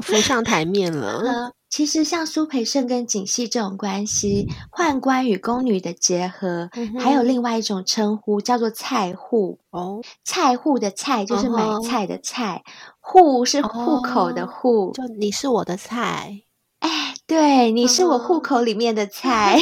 [0.00, 1.20] 浮上台面了。
[1.24, 1.50] Uh.
[1.68, 9.58] 其实像苏培盛跟槿汐这种关系，宦官与宫女的结合，嗯、还有另外一种称呼叫做菜户。
[9.70, 12.62] 哦，菜户的菜就是买菜的菜，
[13.00, 14.92] 户、哦、是户口的户。
[14.92, 16.42] 就你是我的菜。
[16.78, 19.58] 哎，对，你是我户口里面的菜，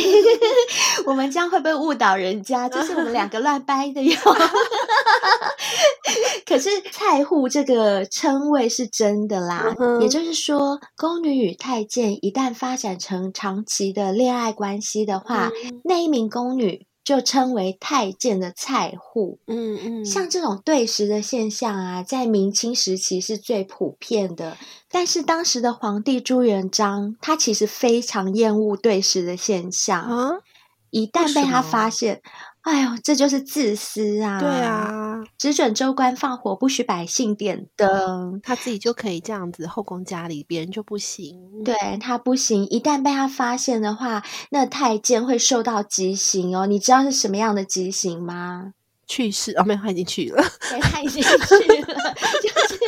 [1.06, 2.68] 我们这样会不会误导人家？
[2.68, 4.16] 就是我们两个乱掰的哟。
[6.44, 16.86] 可是菜户这个称谓是真的啦，嗯、也就是说，宫女与太监一旦发展成长期的恋爱关系的话，嗯、那一名宫女。
[17.04, 24.56] 就称为太监的菜户，嗯嗯，像这种对食的现象啊，在明清时期是最普遍的。
[24.88, 30.30] 但是当时的皇帝朱元璋，他其实非常厌恶对食的现象啊，
[30.90, 32.22] 一旦被他发现。
[32.62, 34.38] 哎呦，这就是自私啊！
[34.38, 39.66] 对啊，只准州官放火，不许百姓点灯，嗯，他自己就可以这样子。
[39.66, 41.36] 后宫佳丽，别人就不行。
[41.64, 46.66] 对，他不行，一旦被他发现的话，那太监会受到极刑哦。
[46.66, 48.74] 你知道是什么样的极刑吗？
[49.06, 51.34] 去世哦，没有，他已经去了， 对，他已经去了，
[52.42, 52.78] 就是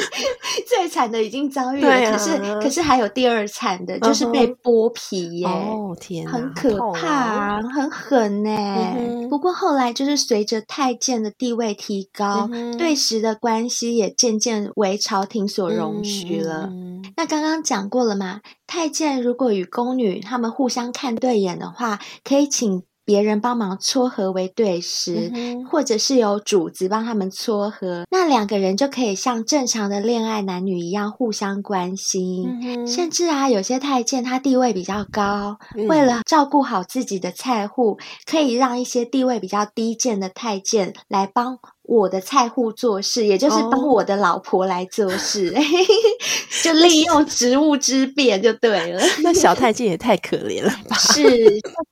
[0.66, 8.50] 最惨的已经遭遇了，啊、可是可是还有第二惨的，就是被剥皮耶，哦天，很可怕，啊，很狠呢。
[8.96, 16.68] 嗯、不过后来就是随着太监的地位提高，嗯、对食的关系也渐渐为朝廷所容许了。
[16.70, 22.83] 嗯、那刚刚讲过了嘛，太监如果与宫女他们互相看对眼的话，可以请。
[23.05, 32.47] 别人帮忙撮合为对食，嗯、或者是由主子帮他们撮合，那两个人就可以像正常的恋爱男女一样互相关心。
[32.62, 41.59] 嗯、甚至啊，有些太监他地位比较高，嗯、为了照顾好自己的菜户，可以让一些地位比较低贱的太监来帮。
[41.85, 45.64] 我的菜户做事，也就是帮我的老婆来做事，oh.
[46.64, 49.03] 就利用职务之便就对了。
[49.23, 50.97] 那小太监也太可怜了吧？
[50.97, 51.23] 是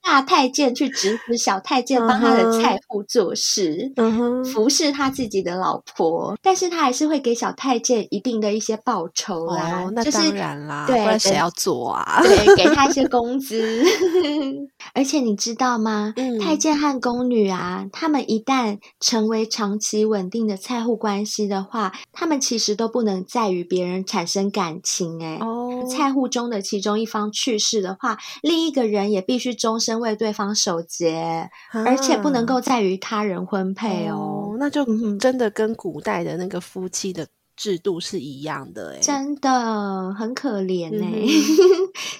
[0.02, 4.44] 大太监去指使小太监帮他的菜户做事，uh.
[4.44, 9.82] 服侍他自己的老婆，但是他还是会给小太监一定的一些报酬啦。
[9.82, 12.22] Oh, 那当然啦，就是、对，不然谁要做啊？
[12.22, 13.82] 对，给他一些工资。
[14.94, 16.12] 而且你知道吗？
[16.16, 25.22] 嗯、太监和宫女啊，他们一旦成为长期稳定的菜户关系的话，他们其实都不能再与别人产生感情。
[25.22, 34.50] 哎，哦，菜户中的其中一方去世的话，另一个人也必须终身为对方守节，啊、而且不能够再与他人婚配哦。
[34.52, 34.84] 哦那就
[35.18, 41.24] 真的跟古代的那个夫妻的制度是一样的，欸，真的很可怜呢，欸。
[41.24, 41.28] 嗯、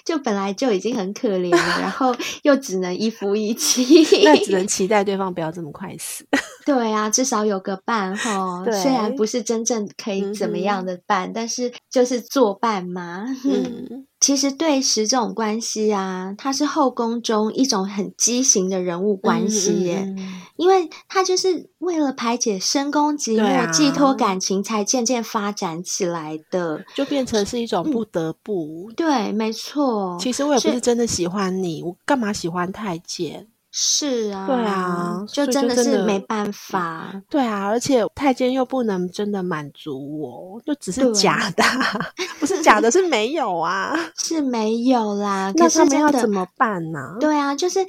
[0.05, 3.83] 就本来就已经很可怜了，然后 又只能一夫一妻，
[4.23, 6.25] 那只能期待对方不要这么快死。
[6.65, 8.63] 对啊，至少有个伴哈。
[8.65, 13.25] 虽然不是真正可以怎么样的伴，嗯、但是就是作伴嘛。
[13.45, 28.87] 嗯， 其实对食这种关系啊，它是后宫中一种很畸形的人物关系耶，嗯嗯、因为它就是为了排解深宫寂寞、啊、寄托感情，才渐渐发展起来的，就变成是一种不得不。
[28.91, 30.17] 嗯、对，没错。
[30.17, 33.49] 其实我也不是真的喜欢你，我干嘛喜欢太监？
[33.75, 37.11] 是啊，对啊，就真的是没办法。
[37.27, 41.63] 对啊，而且太监又不能真的满足我，就只是假的，
[42.39, 45.51] 不是假的，是没有啊，是没有啦。
[45.55, 47.17] 那他们要怎么办呢？
[47.19, 47.79] 对啊，就是。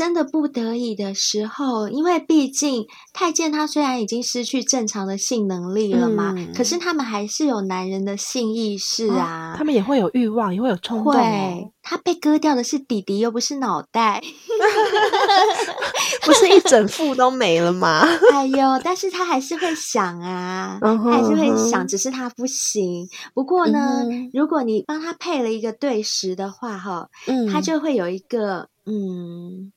[0.00, 11.16] 真的不得已的时候，因为毕竟太监他虽然已经失去正常的性能力了嘛，嗯、可是他们还是有男人的性意识啊，哦、他们也会有欲望，也会有冲动、哦。
[11.16, 14.22] 对，他被割掉的是底底，又不是脑袋
[16.24, 18.00] 不是一整副都没了吗？
[18.32, 23.06] 哎呦，但是他还是会想啊，他还是会想，只是他不行。
[23.34, 29.70] 不过呢，嗯、如果你帮他配了一个对食的话，哈，嗯，他就会有一个，嗯。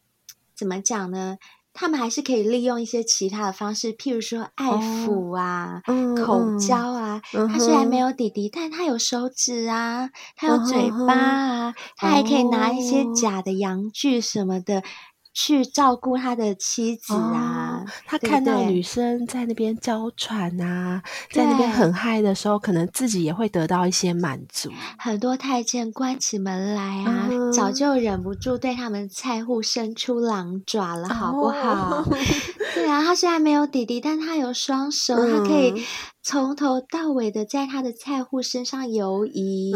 [0.64, 1.36] 怎么讲呢？
[1.74, 7.22] 他们还是可以利用一些其他的方式，譬如说爱抚啊、哦、口交啊。
[7.34, 14.82] 嗯、他虽然没有弟弟，嗯、但他有手指啊，他有嘴巴啊，嗯、他还可以拿一些假的阳具什么的。
[15.36, 17.73] 去照顾他的妻子啊，哦、
[18.06, 24.72] 他看到女生在那边娇喘啊，在那边很嗨的时候，可能自己也会得到一些满足。
[24.98, 31.98] 很多太监关起门来啊，嗯、早就忍不住对他们菜户伸出狼爪了，好不好？
[31.98, 32.08] 哦、
[32.76, 35.84] 对啊，他虽然没有弟弟，但他有双手，嗯、他可以。
[36.26, 39.74] 从头到尾的在他的菜户身上游移，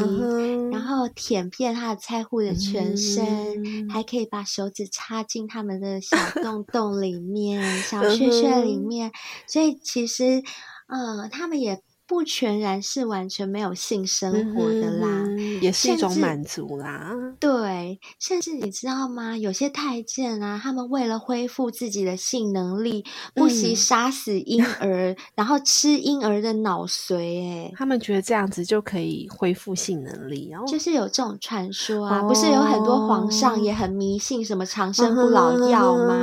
[0.71, 9.11] 然后舔遍他的菜户的全身，还可以把手指插进他们的小 洞洞里面、小穴穴里面，
[9.45, 10.41] 所以其实，
[10.87, 11.83] 呃，他们也。
[12.07, 17.11] 不全然是完全没有性生活的啦，嗯、也是一种满足啦。
[17.37, 19.35] 对，甚至你知道吗？
[19.35, 23.03] 有些太监啊，他们为了恢复自己的性能力，
[23.35, 27.67] 不惜杀死婴儿，嗯、然后吃婴儿的脑髓。
[27.67, 32.21] 哎，他们觉得这样子就可以恢复性能力，然后就是有这种传说啊。
[32.21, 36.15] 哦、不是有很多皇上也很迷信什么长生不老药吗？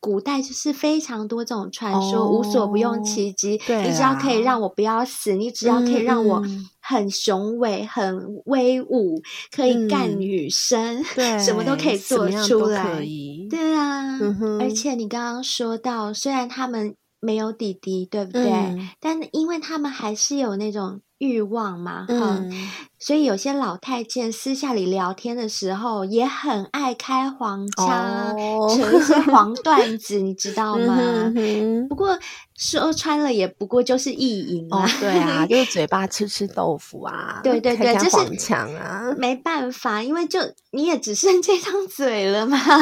[0.00, 3.58] 古代就是非常多这种传说，哦、无所不用其极。
[3.58, 6.42] 对，你只要可以让我不要死，你只要可以让我
[6.80, 9.20] 很雄伟、嗯、很威武，
[9.54, 13.04] 可以干女生，对、嗯，什么都可以做出来。
[13.50, 18.50] 对啊，嗯、而且你刚刚说到，虽然他们没有弟弟，对不对？
[18.50, 21.02] 嗯、但因为他们还是有那种。
[21.20, 22.50] 欲望嘛，哈、嗯，
[22.98, 28.34] 所以有些老太监私下里聊天的时候，也很爱开黄腔，
[28.74, 31.30] 扯、些黄段子，你知道吗？
[31.90, 32.18] 不过
[32.56, 40.40] 说穿了，也不过就是意淫啊、哦，对啊， 就是嘴巴吃吃豆腐啊，对对对，就是黄腔啊，就是没办法，因为就
[40.72, 42.56] 你也只剩这张嘴了嘛，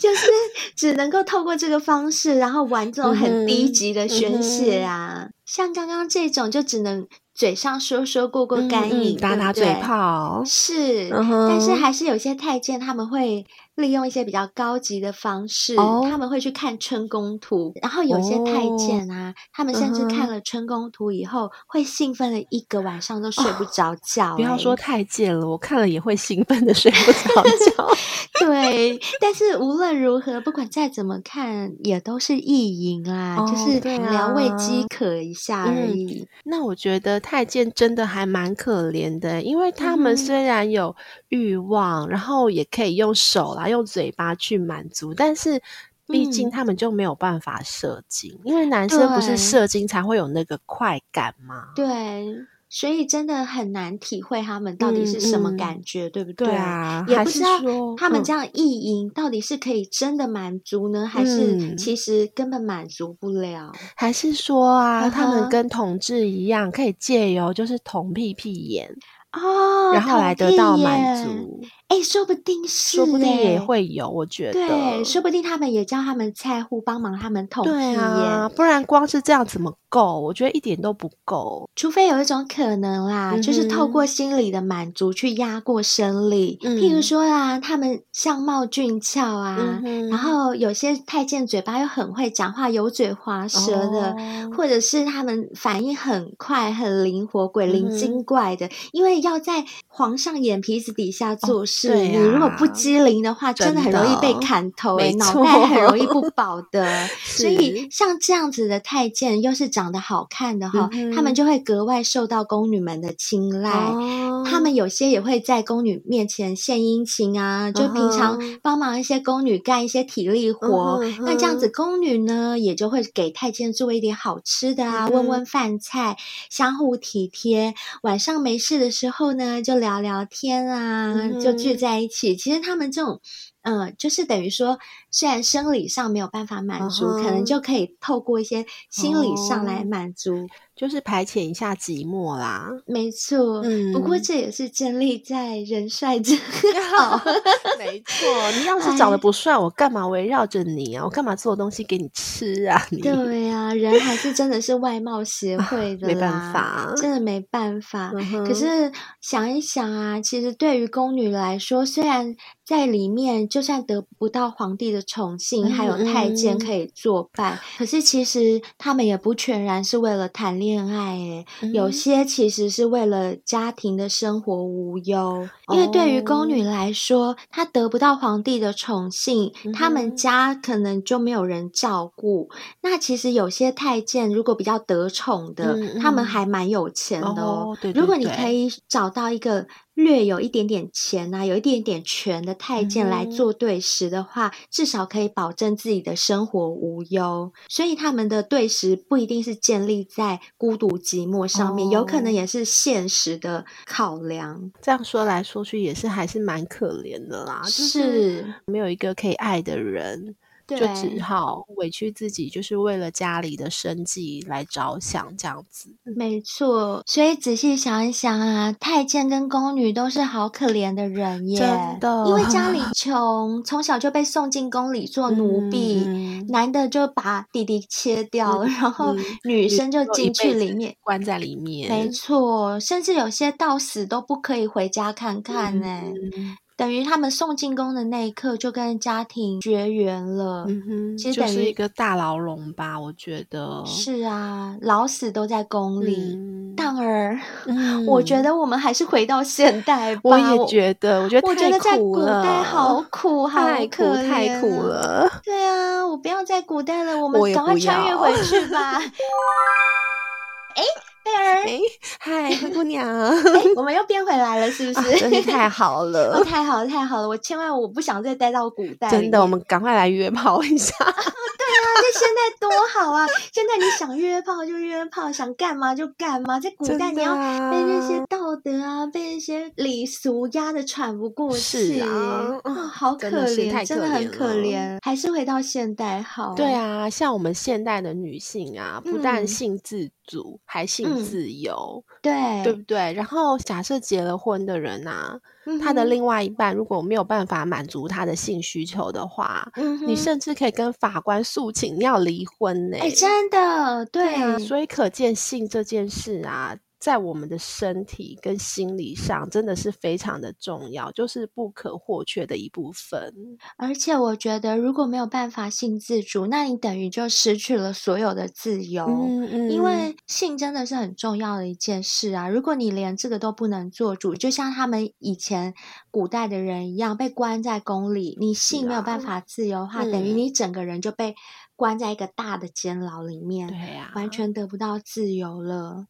[0.00, 0.26] 就是
[0.74, 5.28] 只能够透过这个方式，然后玩这种很低级的宣泄啊。
[5.52, 7.08] 像刚刚这种，就只能
[7.40, 13.46] 嘴上说说过过干瘾，打打嘴炮，是，嗯、但是还是有些太监他们会。
[13.76, 24.36] 利用一些比较高级的方式，哦、他们会去看春宫图，然后有些太监啊，哦、他们甚至看了春宫图以后，嗯、会兴奋的一个晚上都睡不着觉。
[24.36, 27.88] 不要说太监了，我看了也会兴奋的睡不着觉。
[28.40, 36.26] 对，但是无论如何，不管再怎么看，也都是意淫啊，哦、就是聊慰饥渴一下而已、嗯。
[36.44, 40.96] 那我觉得太监真的还蛮可怜的，因为他们虽然有
[41.28, 43.68] 欲望，嗯、然后也可以用手啦。
[43.68, 45.62] 用嘴巴去满足，但是
[46.08, 51.68] 毕竟他们就没有办法射精，嗯、因为男生不是射精才会有那个快感吗？
[51.76, 52.26] 对，
[52.70, 56.46] 所以真的很难体会他们到底是什么感觉，嗯、对不对？
[56.46, 57.58] 对啊，也不知道
[57.96, 63.72] 他们这样意淫到底是可以真的满足呢，嗯、还是其实根本满足不了？
[63.96, 68.88] 还是说啊，他们跟同志一样，可以借由就是捅屁屁眼
[69.32, 71.60] 哦，然后来得到满足？
[71.90, 80.20] 哎，说不定是，说不定也会有，我觉得，对，说不定他们也叫他们菜户帮忙他们统计，对啊，不然光是这样怎么够？
[80.20, 101.79] 我觉得一点都不够，除非有一种可能啦，嗯、就是透过心理的满足去压过生理，嗯、譬如说啊，他们相貌俊俏啊，嗯、然后有些太监嘴巴又很会讲话，油嘴滑舌的，哦、或者是他们反应很快、很灵活、鬼灵精怪的，嗯、因为要在皇上眼皮子底下做事。
[101.88, 107.08] 你如果不机灵的话，真的很容易被砍头，哎，脑袋很容易不保 的。
[107.24, 113.70] 所以像这样子的太监，又是长得好看的哈，嗯、他们就会格外受到宫女们的青睐。
[113.70, 120.98] 哦、他们有些也会在宫女面前献殷勤啊，就平常帮忙一些宫女干一些体力活。
[121.02, 126.16] 嗯、那这样子，宫女呢也就会给太监做一点好吃的啊，温温饭菜，
[126.50, 127.74] 相互体贴。
[128.02, 131.40] 晚上没事的时候呢，就聊聊天啊，嗯、哼
[131.76, 133.20] 在一起，其实他们这种，
[133.62, 134.78] 嗯、呃，就是等于说，
[135.10, 137.22] 虽然生理上没有办法满足，uh huh.
[137.22, 140.34] 可能就可以透过一些心理上来满足。
[140.34, 140.48] Uh
[140.80, 143.60] 就是排遣一下寂寞啦，没错。
[143.62, 146.34] 嗯，不过这也是建立在人帅之
[146.96, 147.20] 好。
[147.78, 151.04] 没错，你要是长得不帅，我干嘛围绕着你啊？
[151.04, 152.82] 我干嘛做东西给你吃啊？
[152.90, 158.10] 你对呀、啊，人还是真的是外貌协会的，没办法，真的没办法。
[158.46, 158.90] 可是
[159.20, 162.34] 想一想啊，其实对于宫女来说，虽然
[162.64, 171.16] 在里面就算得不到皇帝的宠幸，嗯、还有太监可以作伴，嗯、可是其实他们也不全然是为了谈恋爱。
[171.16, 171.44] 诶，
[171.74, 182.48] 有些其实是为了家庭的生活无忧，嗯、因为对于宫女来说，她得不到皇帝的宠幸，他们家可能就没有人照顾。
[182.82, 187.72] 那其实有些太监如果比较得宠的，嗯、他们还蛮有钱的哦。
[187.72, 189.66] 哦对对对，如果你可以找到一个。
[189.94, 197.52] 略有一点点钱啊，有一点点权的太监来做对食的话，嗯、至少可以保证自己的生活无忧。
[197.68, 204.72] 所以他们的对食不一定是建立在孤独寂寞上面，哦、有可能也是现实的考量。
[204.80, 210.34] 这样说来说去，也是还是蛮可怜的啦，就是没有一个可以爱的人。
[210.76, 215.90] 就只好委屈自己，就是为了家里的生计来着想，这样子。
[216.16, 222.24] 没错，所以仔细想一想啊，太监跟宫女都是好可怜的人耶，真的。
[222.26, 229.14] 因为家里 穷，从小就被送进宫里做奴婢，嗯、男的就把弟弟切掉，嗯、然后
[229.44, 231.90] 女生就进去里面关在里面。
[231.90, 235.86] 没错，甚至有些到死都不可以回家看看呢。
[235.86, 240.64] 嗯等于他们送进宫的那一刻，就跟家庭绝缘了。
[240.66, 243.84] 嗯哼，其实就是一个大牢笼吧，我觉得。
[243.84, 246.16] 是啊，老死都在宫里。
[246.34, 250.22] 嗯、当儿， 嗯、我觉得我们还是回到现代吧。
[250.24, 255.30] 我也觉得，我觉得我觉得在古代好 苦，好太苦，太苦了。
[255.44, 258.96] 对啊，我不要在古代了，我们赶快穿越回去吧。
[260.76, 261.09] 哎。
[261.24, 261.80] 贝儿，哎，
[262.18, 265.08] 嗨，灰姑娘，哎， 我们又变回来了，是不是？
[265.08, 267.28] 啊、真是太好了，哦，太好了，太好了！
[267.28, 269.10] 我千万我不想再待到古代。
[269.10, 270.94] 真的，我们赶快来约炮一下。
[270.98, 273.26] 对啊，这现在多好啊！
[273.52, 276.58] 现在你想约炮就约炮，想干嘛就干嘛。
[276.58, 282.58] 在古代，你要被那些道德啊，被那些礼俗压得喘不过气啊！
[282.64, 284.98] 哦，好可怜，真的很可怜。
[285.02, 286.54] 还是回到现代好。
[286.54, 293.12] 对啊，像我们现代的女性啊，不但性自主，还性自由，对对不对？
[293.14, 295.40] 然后假设结了婚的人啊。
[295.80, 302.96] 他的另外一半如果没有办法满足他的性需求的话，嗯、你甚至可以跟法官诉请要离婚呢。
[302.98, 306.76] 哎，真的，对啊，所以可见性这件事啊。
[307.00, 313.34] 在我们的身体跟心理上，真的是非常的重要，就是不可或缺的一部分。
[313.78, 319.06] 而且我觉得，如果没有办法性自主，那你等于就失去了所有的自由。
[319.06, 322.48] 嗯嗯，因为性真的是很重要的一件事啊！
[322.48, 325.74] 如果你连这个都不能做主，就像他们以前
[326.10, 331.34] 古代的人一样，被关在宫里，你性没有办法自由的话，嗯、等于你整个人就被
[331.76, 336.06] 关在一个大的监牢里面，对呀、啊，完全得不到自由了。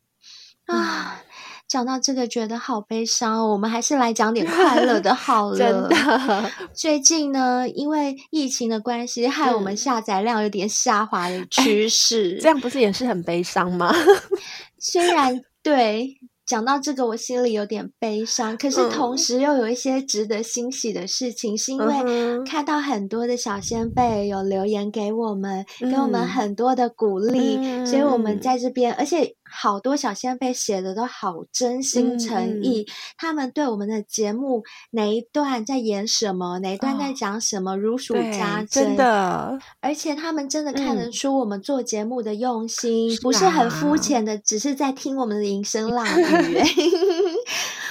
[0.71, 1.23] 啊，
[1.69, 3.53] 讲到这个觉得好悲伤哦。
[3.53, 5.57] 我们还是来讲点快乐的 好了。
[5.57, 12.37] 真的，最近呢，因为疫情的关系，害我们下载量有点下滑的趋势。
[12.37, 13.95] 欸，这样不是也是很悲伤吗？
[14.79, 16.19] 虽然对。
[16.47, 32.87] 讲到这个，我心里有点悲伤，可是同时又有一些值得欣喜的事情，嗯、是因为看到很多的小仙贝有留言给我们，嗯、给我们很多的鼓励，嗯、所以我们在这边，而且好多小仙贝写的都好真心诚意，
[33.17, 39.59] 他们对我们的节目哪一段在演什么，哪一段在讲什么，哦、如数家珍，真的。
[39.81, 46.63] 而且他们真的看得出我们做节目的用心，嗯、不是很肤浅的，只是在听我们的吟声浪语。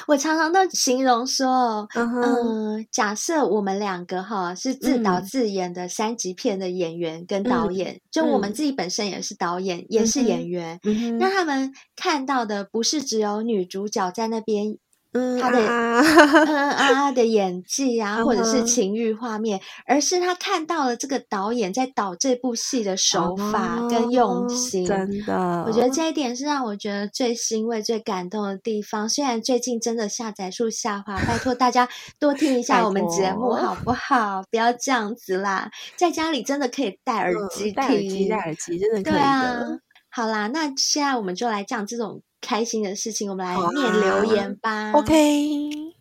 [0.09, 2.21] 我常常都形容说，嗯、uh huh.
[2.23, 10.79] 呃，假设我们两个哈是自导自演的三级片的演员跟导演，嗯、就我们自己本身也是导演，嗯、也是演员，
[11.19, 14.77] 那他们看到的不是只有女主角在那边。
[15.13, 16.75] 嗯，他的嗯啊，
[17.07, 29.09] 啊的演技啊，或者是情欲画面，而是他看到了这个导演在导这部戏的手法跟用心，真的，我觉得这一点是让我觉得最欣慰、最感动的地方。
[29.09, 31.89] 虽然最近真的下载数下滑，拜托大家
[32.19, 34.43] 多听一下我们节目好不好？
[34.51, 39.11] 不要这样子啦，在家里真的可以戴耳机听，戴耳机，戴耳机真的可以的。
[39.11, 39.63] 对啊，
[40.11, 42.21] 好啦，那现在我们就来讲这种。
[42.41, 44.91] 开心的事情，我们来念留言吧。
[44.93, 45.93] OK，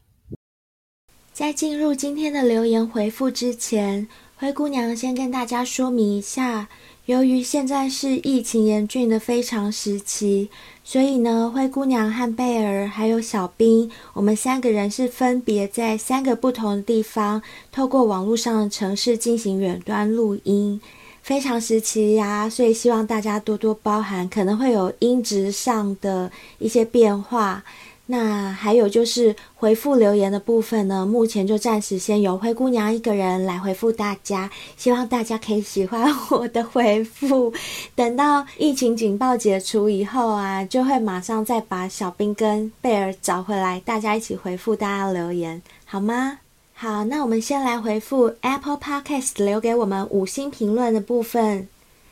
[1.32, 6.68] 在进入今天的留言回复之前，灰姑娘先跟大家说明一下，
[7.06, 10.48] 由于现在是疫情严峻的非常时期，
[10.84, 20.80] 所以呢，灰姑娘和贝尔还有小兵，我们三个人是分别在三个不同的地方，透过网络上的城市进行远端录音。
[21.28, 27.62] 非常时期呀，所以希望大家多多包涵，可能会有音质上的一些变化。
[28.06, 37.52] 那还有就是回复留言的部分呢，目前就暂时先由灰姑娘一个人来回复大家，希望大家可以喜欢我的回复。
[37.94, 46.38] 等到疫情警报解除以后啊，就会马上再把小兵跟贝尔找回来，大家一起回复大家留言，好吗？
[46.80, 51.66] 好，那我们先来回复 Apple Podcast 留给我们五星评论的部分。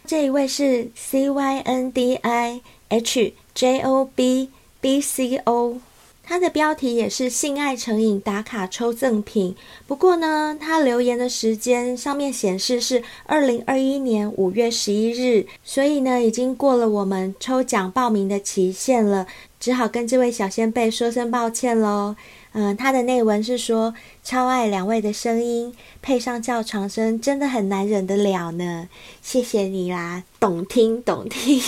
[0.04, 4.50] 这一位是 C Y N D I H J O B
[4.80, 5.78] B C O，
[6.24, 9.54] 他的标题也是性爱成瘾打卡抽赠品。
[9.86, 19.28] 不过呢，他留言的时间上面显示是二零二一年五月十一日，所以呢，已经过了我们抽奖报名的期限了，
[19.60, 22.16] 只好跟这位小仙贝说声抱歉喽。
[22.58, 23.92] 嗯，他的内文是说，
[24.24, 28.88] 超爱两位的声音，配上叫床声，真的很难忍得了呢。
[29.20, 31.60] 谢谢你啦，懂听懂听。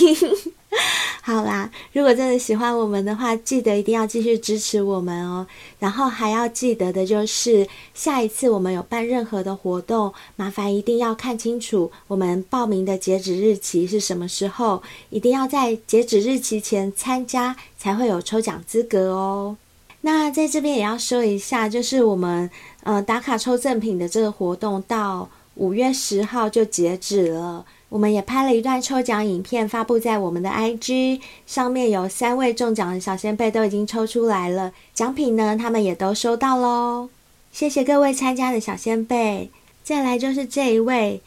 [1.21, 5.45] 好啦，如果真的喜欢我们的话，记得一定要继续支持我们哦。
[5.77, 14.81] 然后还要记得的就是，下一次我们有办任何的活动，麻烦一定要看清楚我们报名的截止日期是什么时候，
[15.11, 19.55] 一定要在截止日期前参加，才会有抽奖资格哦。
[20.01, 22.49] 那在这边也要说一下，就是我们
[22.83, 27.65] 呃打卡抽赠品的这个活动到五月十号就截止了。
[27.89, 37.09] 我们也拍了一段抽奖影片，发布在我们的 IG 上面，有三位中奖的小仙贝都已经抽出来了，奖品呢他们也都收到喽。
[37.51, 39.49] 谢谢各位参加的小仙贝。
[39.83, 41.19] 再来就是这一位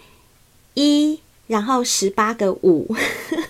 [0.74, 1.18] 一，
[1.48, 2.94] 然后十八个五，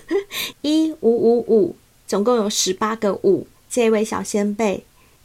[0.61, 1.75] 一五五五，
[2.07, 4.83] 总共有十八个五，这位小仙贝。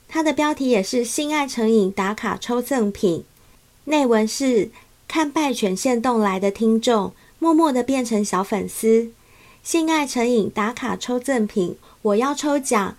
[0.08, 3.24] 它的标题也是性爱成瘾打卡抽赠品，
[3.84, 4.70] 内文是
[5.06, 9.10] 看拜犬限动来的听众，默默的变成小粉丝。
[9.62, 12.96] 性爱成瘾打卡抽赠品，我要抽奖，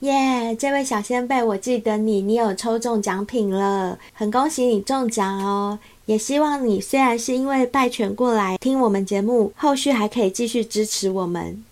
[0.00, 5.78] 耶、这位小仙贝，我记得你，你有抽中奖品了，很恭喜你中奖哦！
[6.04, 11.64] 也希望你虽然是因为拜犬过来听我们节目，后续还可以继续支持我们。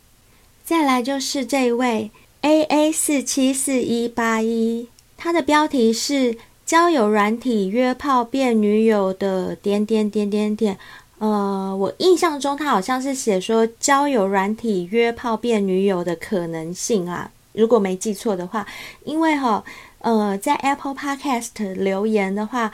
[0.64, 2.10] 再来就是这一位。
[2.42, 6.36] A A 四七四一八一，它的标题是
[6.66, 10.76] 交友软体约炮变女友的点点点点点。
[11.18, 18.66] 呃，我印象中他好像是写说交友软体约炮变女友的可能性啊，如果没记错的话。
[19.04, 19.62] 因为哈，
[20.00, 22.72] 呃，在 Apple Podcast 留言的话，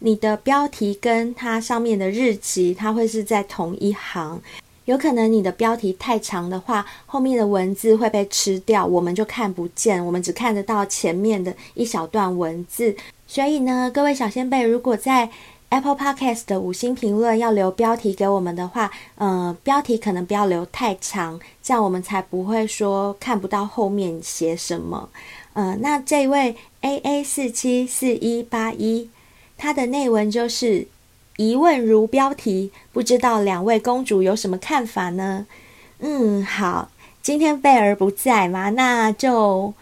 [0.00, 4.42] 你的标题跟它上面的日期，它会是在同一行。
[4.86, 12.94] 有可能你的标题太长的话，后面的文字会被吃掉，我们就看不见，我们只看得到前面的一小段文字。
[13.26, 15.30] 所以呢，各位小仙贝，如果在
[15.70, 25.08] Apple Podcast 的五星评论要留标题给我们的话，呃，标题可能不要留太长，这样我们才不会说看不到后面写什么。
[25.54, 29.08] 呃，那这位 A A 四七四一八一，
[29.56, 30.86] 它的内文就是。
[31.36, 35.46] 疑问如标题，不知道两位公主有什么看法呢？
[35.98, 36.90] 嗯，好，
[37.22, 39.74] 今天贝儿不在嘛，那就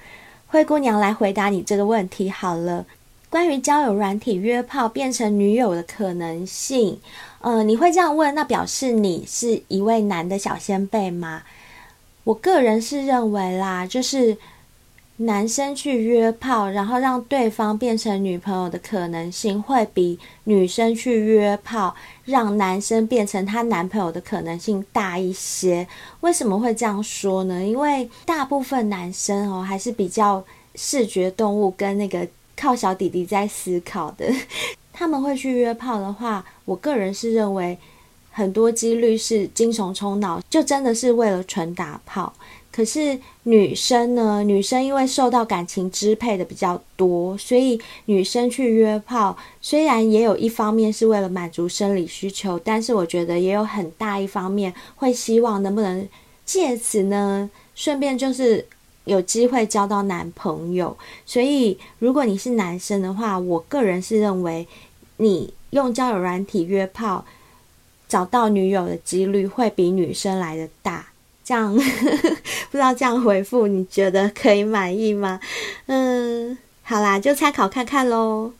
[0.46, 2.86] 灰姑娘来回答你这个问题好了。
[3.28, 6.98] 关于交友软体约炮变成女友的可能性，
[7.40, 11.42] 呃，你会这样问，那表示你是一位男的小仙贝吗？
[12.24, 14.36] 我个人是认为啦，就是
[15.18, 21.94] 男生去约炮，然后让对方变成女朋友的可能性，会比女生去约炮
[22.24, 25.86] 让男生变成她男朋友的可能性大一些。
[26.20, 27.62] 为什么会这样说呢？
[27.64, 30.44] 因为大部分男生哦，还是比较
[30.74, 34.32] 视觉动物，跟那个靠小弟弟在思考的。
[34.92, 37.78] 他们会去约炮的话，我个人是认为。
[38.34, 42.32] 很多几率是精虫冲脑，就真的是为了纯打炮。
[42.72, 44.42] 可是女生呢？
[44.42, 56.08] 女生因为受到感情支配的比较多，所以女生去约炮，虽然也有一方面是为了满足生理需求，但是我觉得也有很大一方面会希望能不能
[56.46, 58.66] 借此呢，顺便就是
[59.04, 60.96] 有机会交到男朋友。
[61.26, 64.66] 所以如果你是男生的话，我个人是认为
[65.18, 67.24] 你用交友软体约炮。
[68.08, 71.06] 找到女友的几率会比女生来的大，
[71.44, 71.80] 这样 不
[72.72, 75.40] 知道这样回复你觉得可以满意吗？
[75.86, 78.52] 嗯，好啦，就参考看看喽。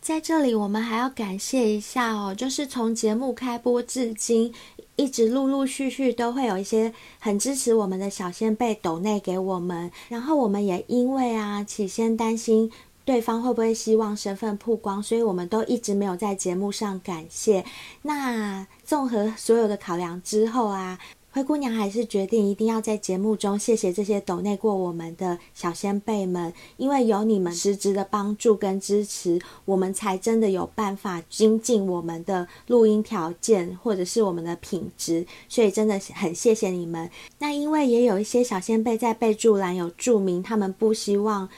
[0.00, 4.52] 在这里，我们还要感谢一下哦，就是从节目开播至今，
[4.96, 12.70] 一直陆陆续续都会有一些很支持我们的小仙贝抖内给我们，然后我们也因为啊，起先担心。
[13.06, 15.02] 对方会不会希望身份曝光？
[15.02, 17.62] 所以我们都一直没有在节目上感谢。
[18.00, 20.98] 那综合所有的考量之后啊，
[21.34, 35.26] 灰姑娘还是决定一定要在节目中谢谢这些抖内过我们的小仙贝们，因为有你们实质的帮助跟支持，我们才真的有办法精进我们的录音条件或者是我们的品质。
[35.48, 37.10] 所以真的很谢谢你们。
[37.40, 41.48] 那因为也有一些小仙贝在备注栏有注明，他们不希望。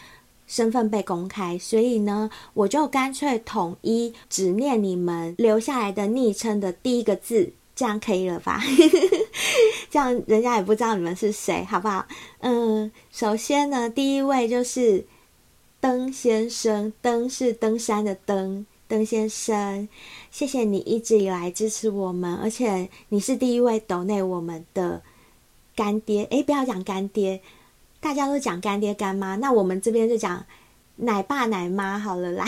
[0.49, 8.61] 身份被公开，所以呢，我就干脆统一只念你们留下来的昵称的第一个字，这样可以了吧？
[9.91, 12.07] 这样人家也不知道你们是谁，好不好？
[12.41, 15.05] 嗯，首先呢，第一位就是
[15.79, 19.87] 登先生，登是登山的登，登先生，
[20.31, 25.03] 谢谢你一直以来支持我们，而且你是第一位抖内我们的
[25.77, 27.43] 干爹，诶，不要讲干爹。
[28.01, 30.45] 大家都讲干爹干妈，那我们这边就讲
[30.97, 32.45] 奶爸奶妈好了，来，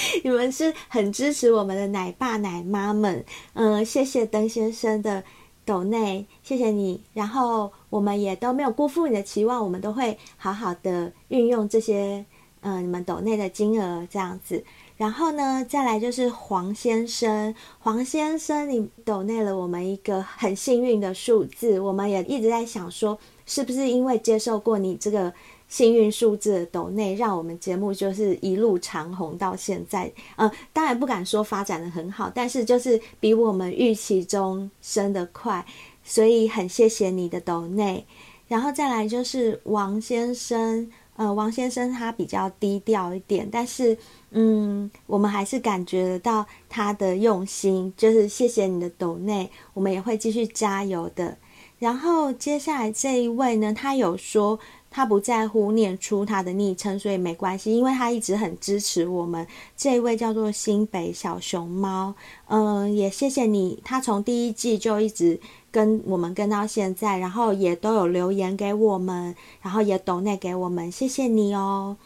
[0.24, 3.24] 你们是很支持我们的奶爸奶妈们，
[3.54, 5.22] 嗯，谢谢邓先生的
[5.64, 12.24] 抖内，谢谢你，然后我们也都没有辜负你的期望，我们都会好好的运用这些，
[12.60, 14.64] 嗯，你们抖内的金额这样子，
[14.96, 23.18] 然后呢，再来就是黄先生，黄先生，你抖内了我们一个很幸运的数字，我们也一直在想说。
[23.50, 25.32] 是不是因为接受过你这个
[25.68, 30.10] 幸运数字的斗内，让我们节目就是一路长红到现在？
[30.36, 35.64] 嗯，当然不敢说发展的很好，但是就是比我们预期中升得快，
[36.02, 38.06] 所以很谢谢你的抖内。
[38.48, 43.94] 然后再来就是王先生，呃，王先生他比较低调一点，但是
[44.30, 51.36] 嗯，我们还是感觉得到他的用心，就是谢谢你的抖内，我们也会继续加油的。
[51.78, 54.58] 然后接下来这一位呢，他有说
[54.98, 59.46] 他不在乎念出他的昵称，所以没关系，因为他一直很支持我们。
[59.76, 62.12] 这一位叫做新北小熊猫，
[62.48, 65.38] 嗯，也谢谢你，他从第一季就一直
[65.70, 71.96] 跟我们跟到现在，然后也都有留言给我们，然后也抖内给我们，谢谢你哦。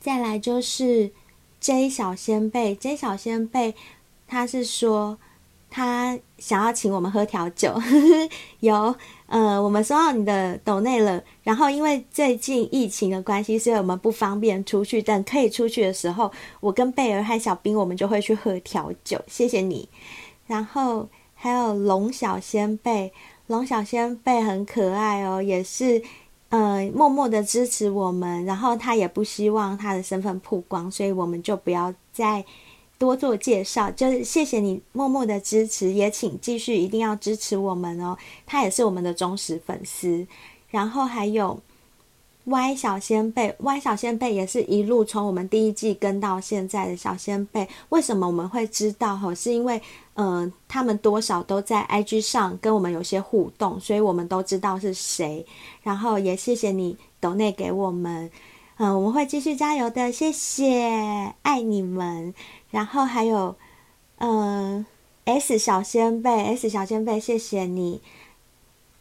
[0.00, 1.12] 再来就是
[1.60, 3.76] J 小仙贝，J 小仙贝，
[4.26, 5.16] 他是说。
[5.70, 8.94] 他想要请我们喝调酒，呵呵，有，
[9.26, 11.22] 呃，我们收到你的抖内了。
[11.44, 15.00] 然后因为最近疫情的关系，所以我们不方便出去。
[15.00, 19.20] 等可以出去的时候，我跟贝儿和小兵，我们就会去喝调酒。
[19.28, 19.88] 谢谢你。
[20.48, 23.12] 然后还有龙小仙贝，
[23.46, 26.02] 龙小仙贝很可爱哦，也是，
[26.48, 28.44] 呃，默默的支持我们。
[28.44, 32.44] 然后他也不希望他的身份曝光，所以我们就不要再。
[33.00, 38.14] 多做介绍，就是谢谢你默默的支持，也请继续一定要支持我们哦。
[38.44, 40.26] 他也是我们的忠实粉丝。
[40.68, 41.58] 然后还有
[42.44, 47.66] Y 小仙贝，Y 小仙贝也是一路从我们第一季跟到现在的小仙贝。
[47.88, 49.16] 为什么我们会知道？
[49.16, 49.80] 哈，是因为
[50.14, 55.46] 嗯、他们多少都在 IG 上跟我们有些互动，所以我们都知道是谁。
[55.82, 58.30] 然后也谢谢你抖内给我们，
[58.82, 62.32] 嗯、我们会继续加油的，谢谢，爱你们。
[62.70, 63.54] 然后还有，
[64.16, 64.86] 嗯
[65.26, 68.00] ，S 小仙贝，S 小仙贝，谢谢你。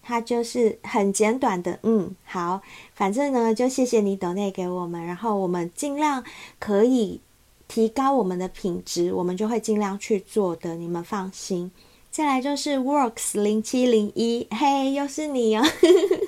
[0.03, 2.61] 他就是很简短的，嗯，好，
[2.93, 6.25] 反正呢，就谢谢你抖内给我们，然后我们尽量
[6.59, 7.21] 可以
[7.69, 11.71] 提高我们的品质，我们就会尽量去做的，你们放心。
[12.11, 15.63] 再来就是 Works 零七零一，嘿，又是你哦，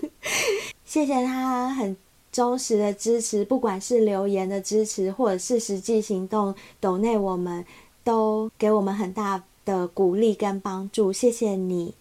[0.85, 1.97] 谢谢他很
[2.31, 7.65] 忠实的支持，不管是留言的支持，或者是实际行动抖内，我们
[8.03, 11.93] 都给我们很大的鼓励跟帮助，谢谢你。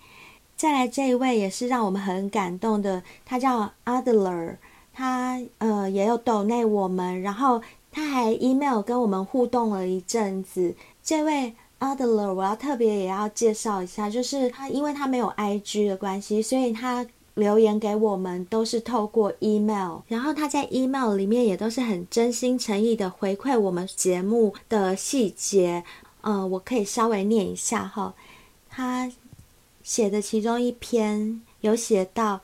[0.57, 4.57] 再来这一位也是让我们很感动的，他叫 Adler，
[4.93, 7.61] 他呃也有抖内我们，然后
[7.91, 10.75] 他还 email 跟我们互动了一阵子。
[11.03, 17.05] 这位 Adler 我要特别也要介绍一下，就是他因为他没有 IG 的关系，所以他。
[17.41, 25.83] 留言给我们都是透过 email，然后他在 email 里面也都是很真心诚意的回馈我们节目的细节。
[26.21, 28.15] 嗯、呃，我可以稍微念一下哈，
[28.69, 29.11] 他
[29.83, 32.41] 写的其中一篇有写到。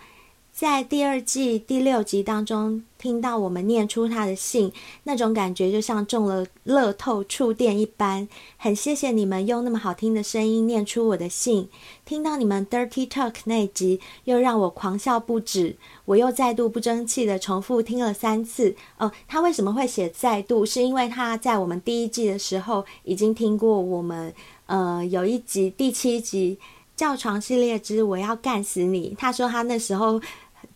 [0.57, 8.26] 在第二季第六集当中，听到我们念出他的信，那种感觉就像中了乐透触电一般。
[8.57, 11.68] 很谢谢你们用那么好听的声音念出我的信。
[12.07, 15.76] 听到你们 Dirty Talk 那集，又让我狂笑不止。
[16.07, 18.74] 我又再度不争气的重复听了三次。
[18.96, 20.64] 哦，他为什么会写再度？
[20.64, 24.32] 是因为他在我们第一季的时候已经听过我们，
[24.64, 26.59] 呃，有一集第七集
[26.96, 29.14] 叫床系列之我要干死你。
[29.18, 30.18] 他说他那时候。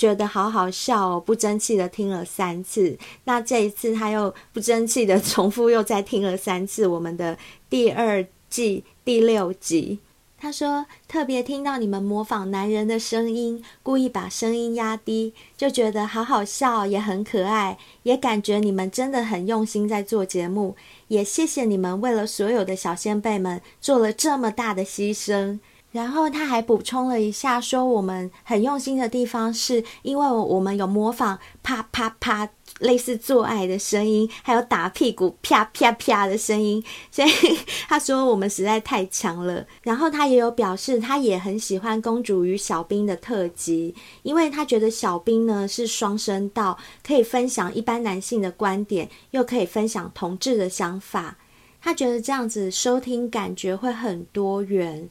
[0.01, 2.97] 觉得好好笑哦， 不争气的听了三次。
[3.25, 7.37] 那这一次他又不争气的重复又再听了三次我们的
[7.69, 9.99] 第二季第六集。
[10.43, 20.77] 他说特别听到你们模仿男人的声音，故意把声音压低，就觉得好好笑，也很可爱，也感觉你们真的很用心在做节目。
[21.09, 25.59] 也谢谢你们为了所有的小先辈们做了这么大的牺牲。
[25.93, 37.29] 然后他还补充了一下，说我们很用心的地方是因为我们有模仿啪啪啪类似做爱的声音，还有打屁股啪啪啪的声音，所以
[37.89, 39.67] 他说我们实在太强了。
[39.83, 51.37] 然后他也有表示，他也很喜欢《公主与小兵》的特辑，因为他觉得小兵呢是双声道，可以分享一般男性的观点，又可以分享同志的想法。
[51.83, 55.09] 他觉得这样子收听感觉会很多元。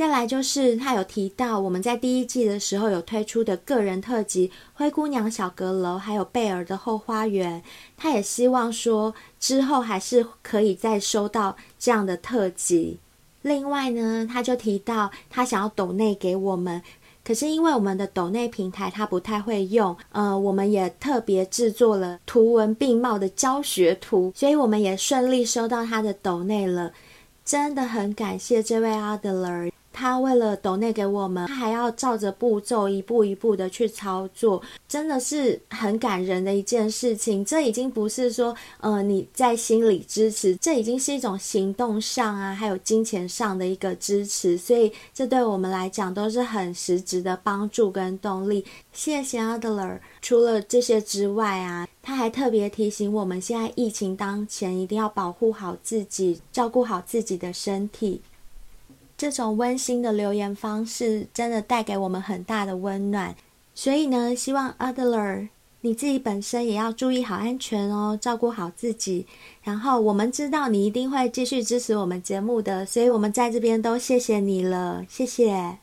[0.00, 7.62] 再来就是他有提到我们在第一季的时候有推出的个人特辑《灰姑娘小阁楼》，还有贝尔的后花园。
[7.98, 12.96] 他也希望说之后还是可以再收到这样的特辑。
[13.42, 16.80] 另外呢，他就提到他想要抖内给我们，
[17.22, 26.90] 可是因为我们的抖内平台他不太会用，呃，我们也特别制作了图文并茂的教学图，所以我们也顺利收到他的抖内了。
[27.44, 29.70] 真的很感谢这位阿德勒。
[30.00, 37.44] 他为了抖内给我们，他还要照着步骤一步一步的去操作，真的是很感人的一件事情。
[37.44, 44.56] 这已经不是说，呃，你在心里支持，这已经是一种行动上啊，还有金钱上的一个支持。
[44.56, 48.64] 所以，这对我们来讲都是很实质的帮助跟动力。
[48.94, 50.00] 谢谢阿德勒。
[50.22, 58.22] 除了这些之外啊，他还特别提醒我们，现在疫情当前，一定要保护好自己，照顾好自己的身体。
[59.20, 63.36] 这种温馨的留言方式真的带给我们很大的温暖，
[63.74, 65.50] 所以呢，希望 Adler
[65.82, 69.26] 你自己本身也要注意好安全哦，照顾好自己。
[69.62, 75.76] 然后我们知道你一定会继续支持我们节目的，所以我们在这边都谢谢你了，谢谢。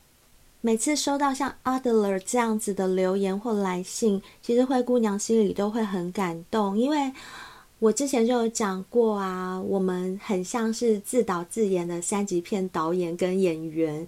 [0.61, 7.13] 每次收到像 Adler 这样子的留言或来信，其实灰姑娘心里都会很感动，因为。
[7.79, 14.07] 我之前就有讲过啊，我们很像是自导自演的三级片导演跟演员。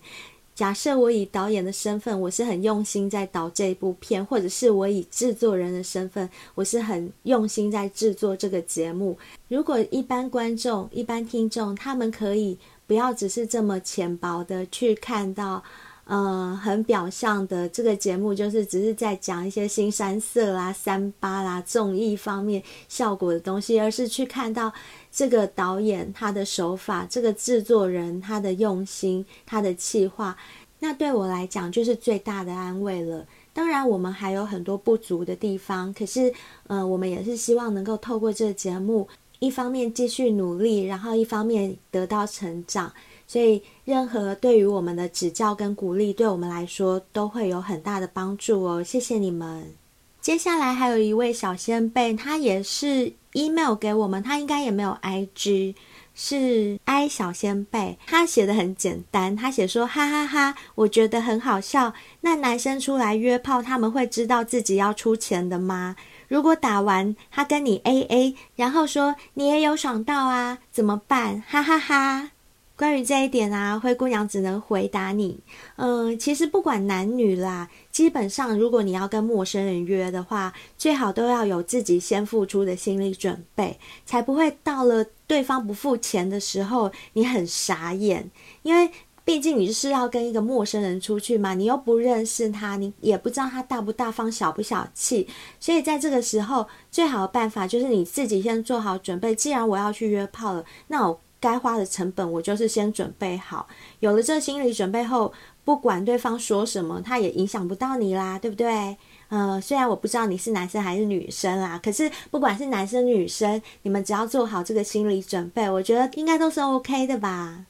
[0.55, 9.17] 假设我以导演的身份，我是很用心在导这一部片，或者是我以制作人的身份，我是很用心在制作这个节目。
[9.47, 12.57] 如果一般观众、一般听众，他们可以
[12.87, 15.63] 不要只是这么浅薄的去看到。
[16.11, 24.73] 嗯，很表象的这个节目就是只是在讲一些腥膻色啦、三八啦、综艺方面效果的东西，而是去看到
[25.11, 30.35] 这个导演他的手法，这个制作人他的用心、他的企划，
[30.79, 33.27] 那对我来讲就是最大的安慰了。
[33.53, 36.33] 当然，我们还有很多不足的地方，可是，
[36.69, 39.07] 嗯，我们也是希望能够透过这个节目，
[39.37, 42.91] 一方面继续努力，然后一方面得到成长。
[43.31, 48.83] 所以，任何对于我们的指教跟鼓励，对我们来说都会有很大的帮助哦。
[48.83, 49.75] 谢谢你们。
[50.19, 55.75] 接下来还有一位小仙贝，他也是 email 给我们，他应该也没有 IG，
[56.15, 57.99] 是 I 小仙贝。
[58.07, 61.93] 他写的很简单，他写说：哈哈哈，我觉得很好笑。
[62.21, 65.95] 那男生出来约炮，他们会知道自己要出钱的吗？
[66.27, 71.43] 如果打完他跟你 AA，然后说你也有爽到啊，怎么办？
[71.47, 72.31] 哈哈哈。
[72.79, 75.37] 关于这一点啊，灰姑娘只能回答你，
[75.75, 88.31] 嗯、其实不管男女啦，基本上如果你要跟陌生人约的话，最好都要有自己先付出的心理准备，才不会到了对方不付钱的时候，你很傻眼。
[88.63, 88.89] 因为
[89.25, 95.27] 毕竟你是要跟一个陌生人出去嘛，你又不认识他，你也不知道他大不大方、小不小气，
[95.59, 99.35] 所以在这个时候，最好的办法就是你自己先做好准备。
[99.35, 101.19] 既然我要去约炮了，那我。
[101.39, 103.67] 该花的成本，我就是先准备好。
[103.99, 105.31] 有了这心理准备后，
[105.63, 108.97] 不管对方说什么，他也影响不到你啦，对不对？
[109.29, 117.65] 呃，虽然我不知道你是男生还是女生啦，可是不管是男生女生，你们只要做好这个心理准备，我觉得应该都是 OK 的吧。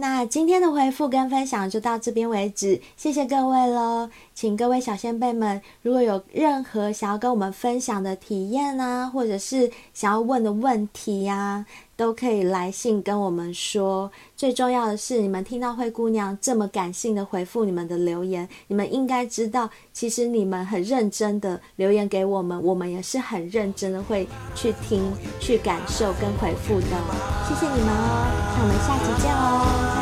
[0.00, 4.08] 那今天的回复跟分享就到这边为止，谢谢各位喽。
[4.32, 14.10] 请各位小先辈们，如果有任何想要跟我们分享的体验啊，或者是想要问的问题呀、啊，都可以来信跟我们说。
[14.40, 26.86] 最重要的是，你们听到灰姑娘这么感性的回复你们的留言，你们应该知道，其实你们很认真的留言给我们，我们也是很认真的会去听、去感受跟回复的。
[27.46, 29.99] 谢谢你们哦，那我们下期见哦。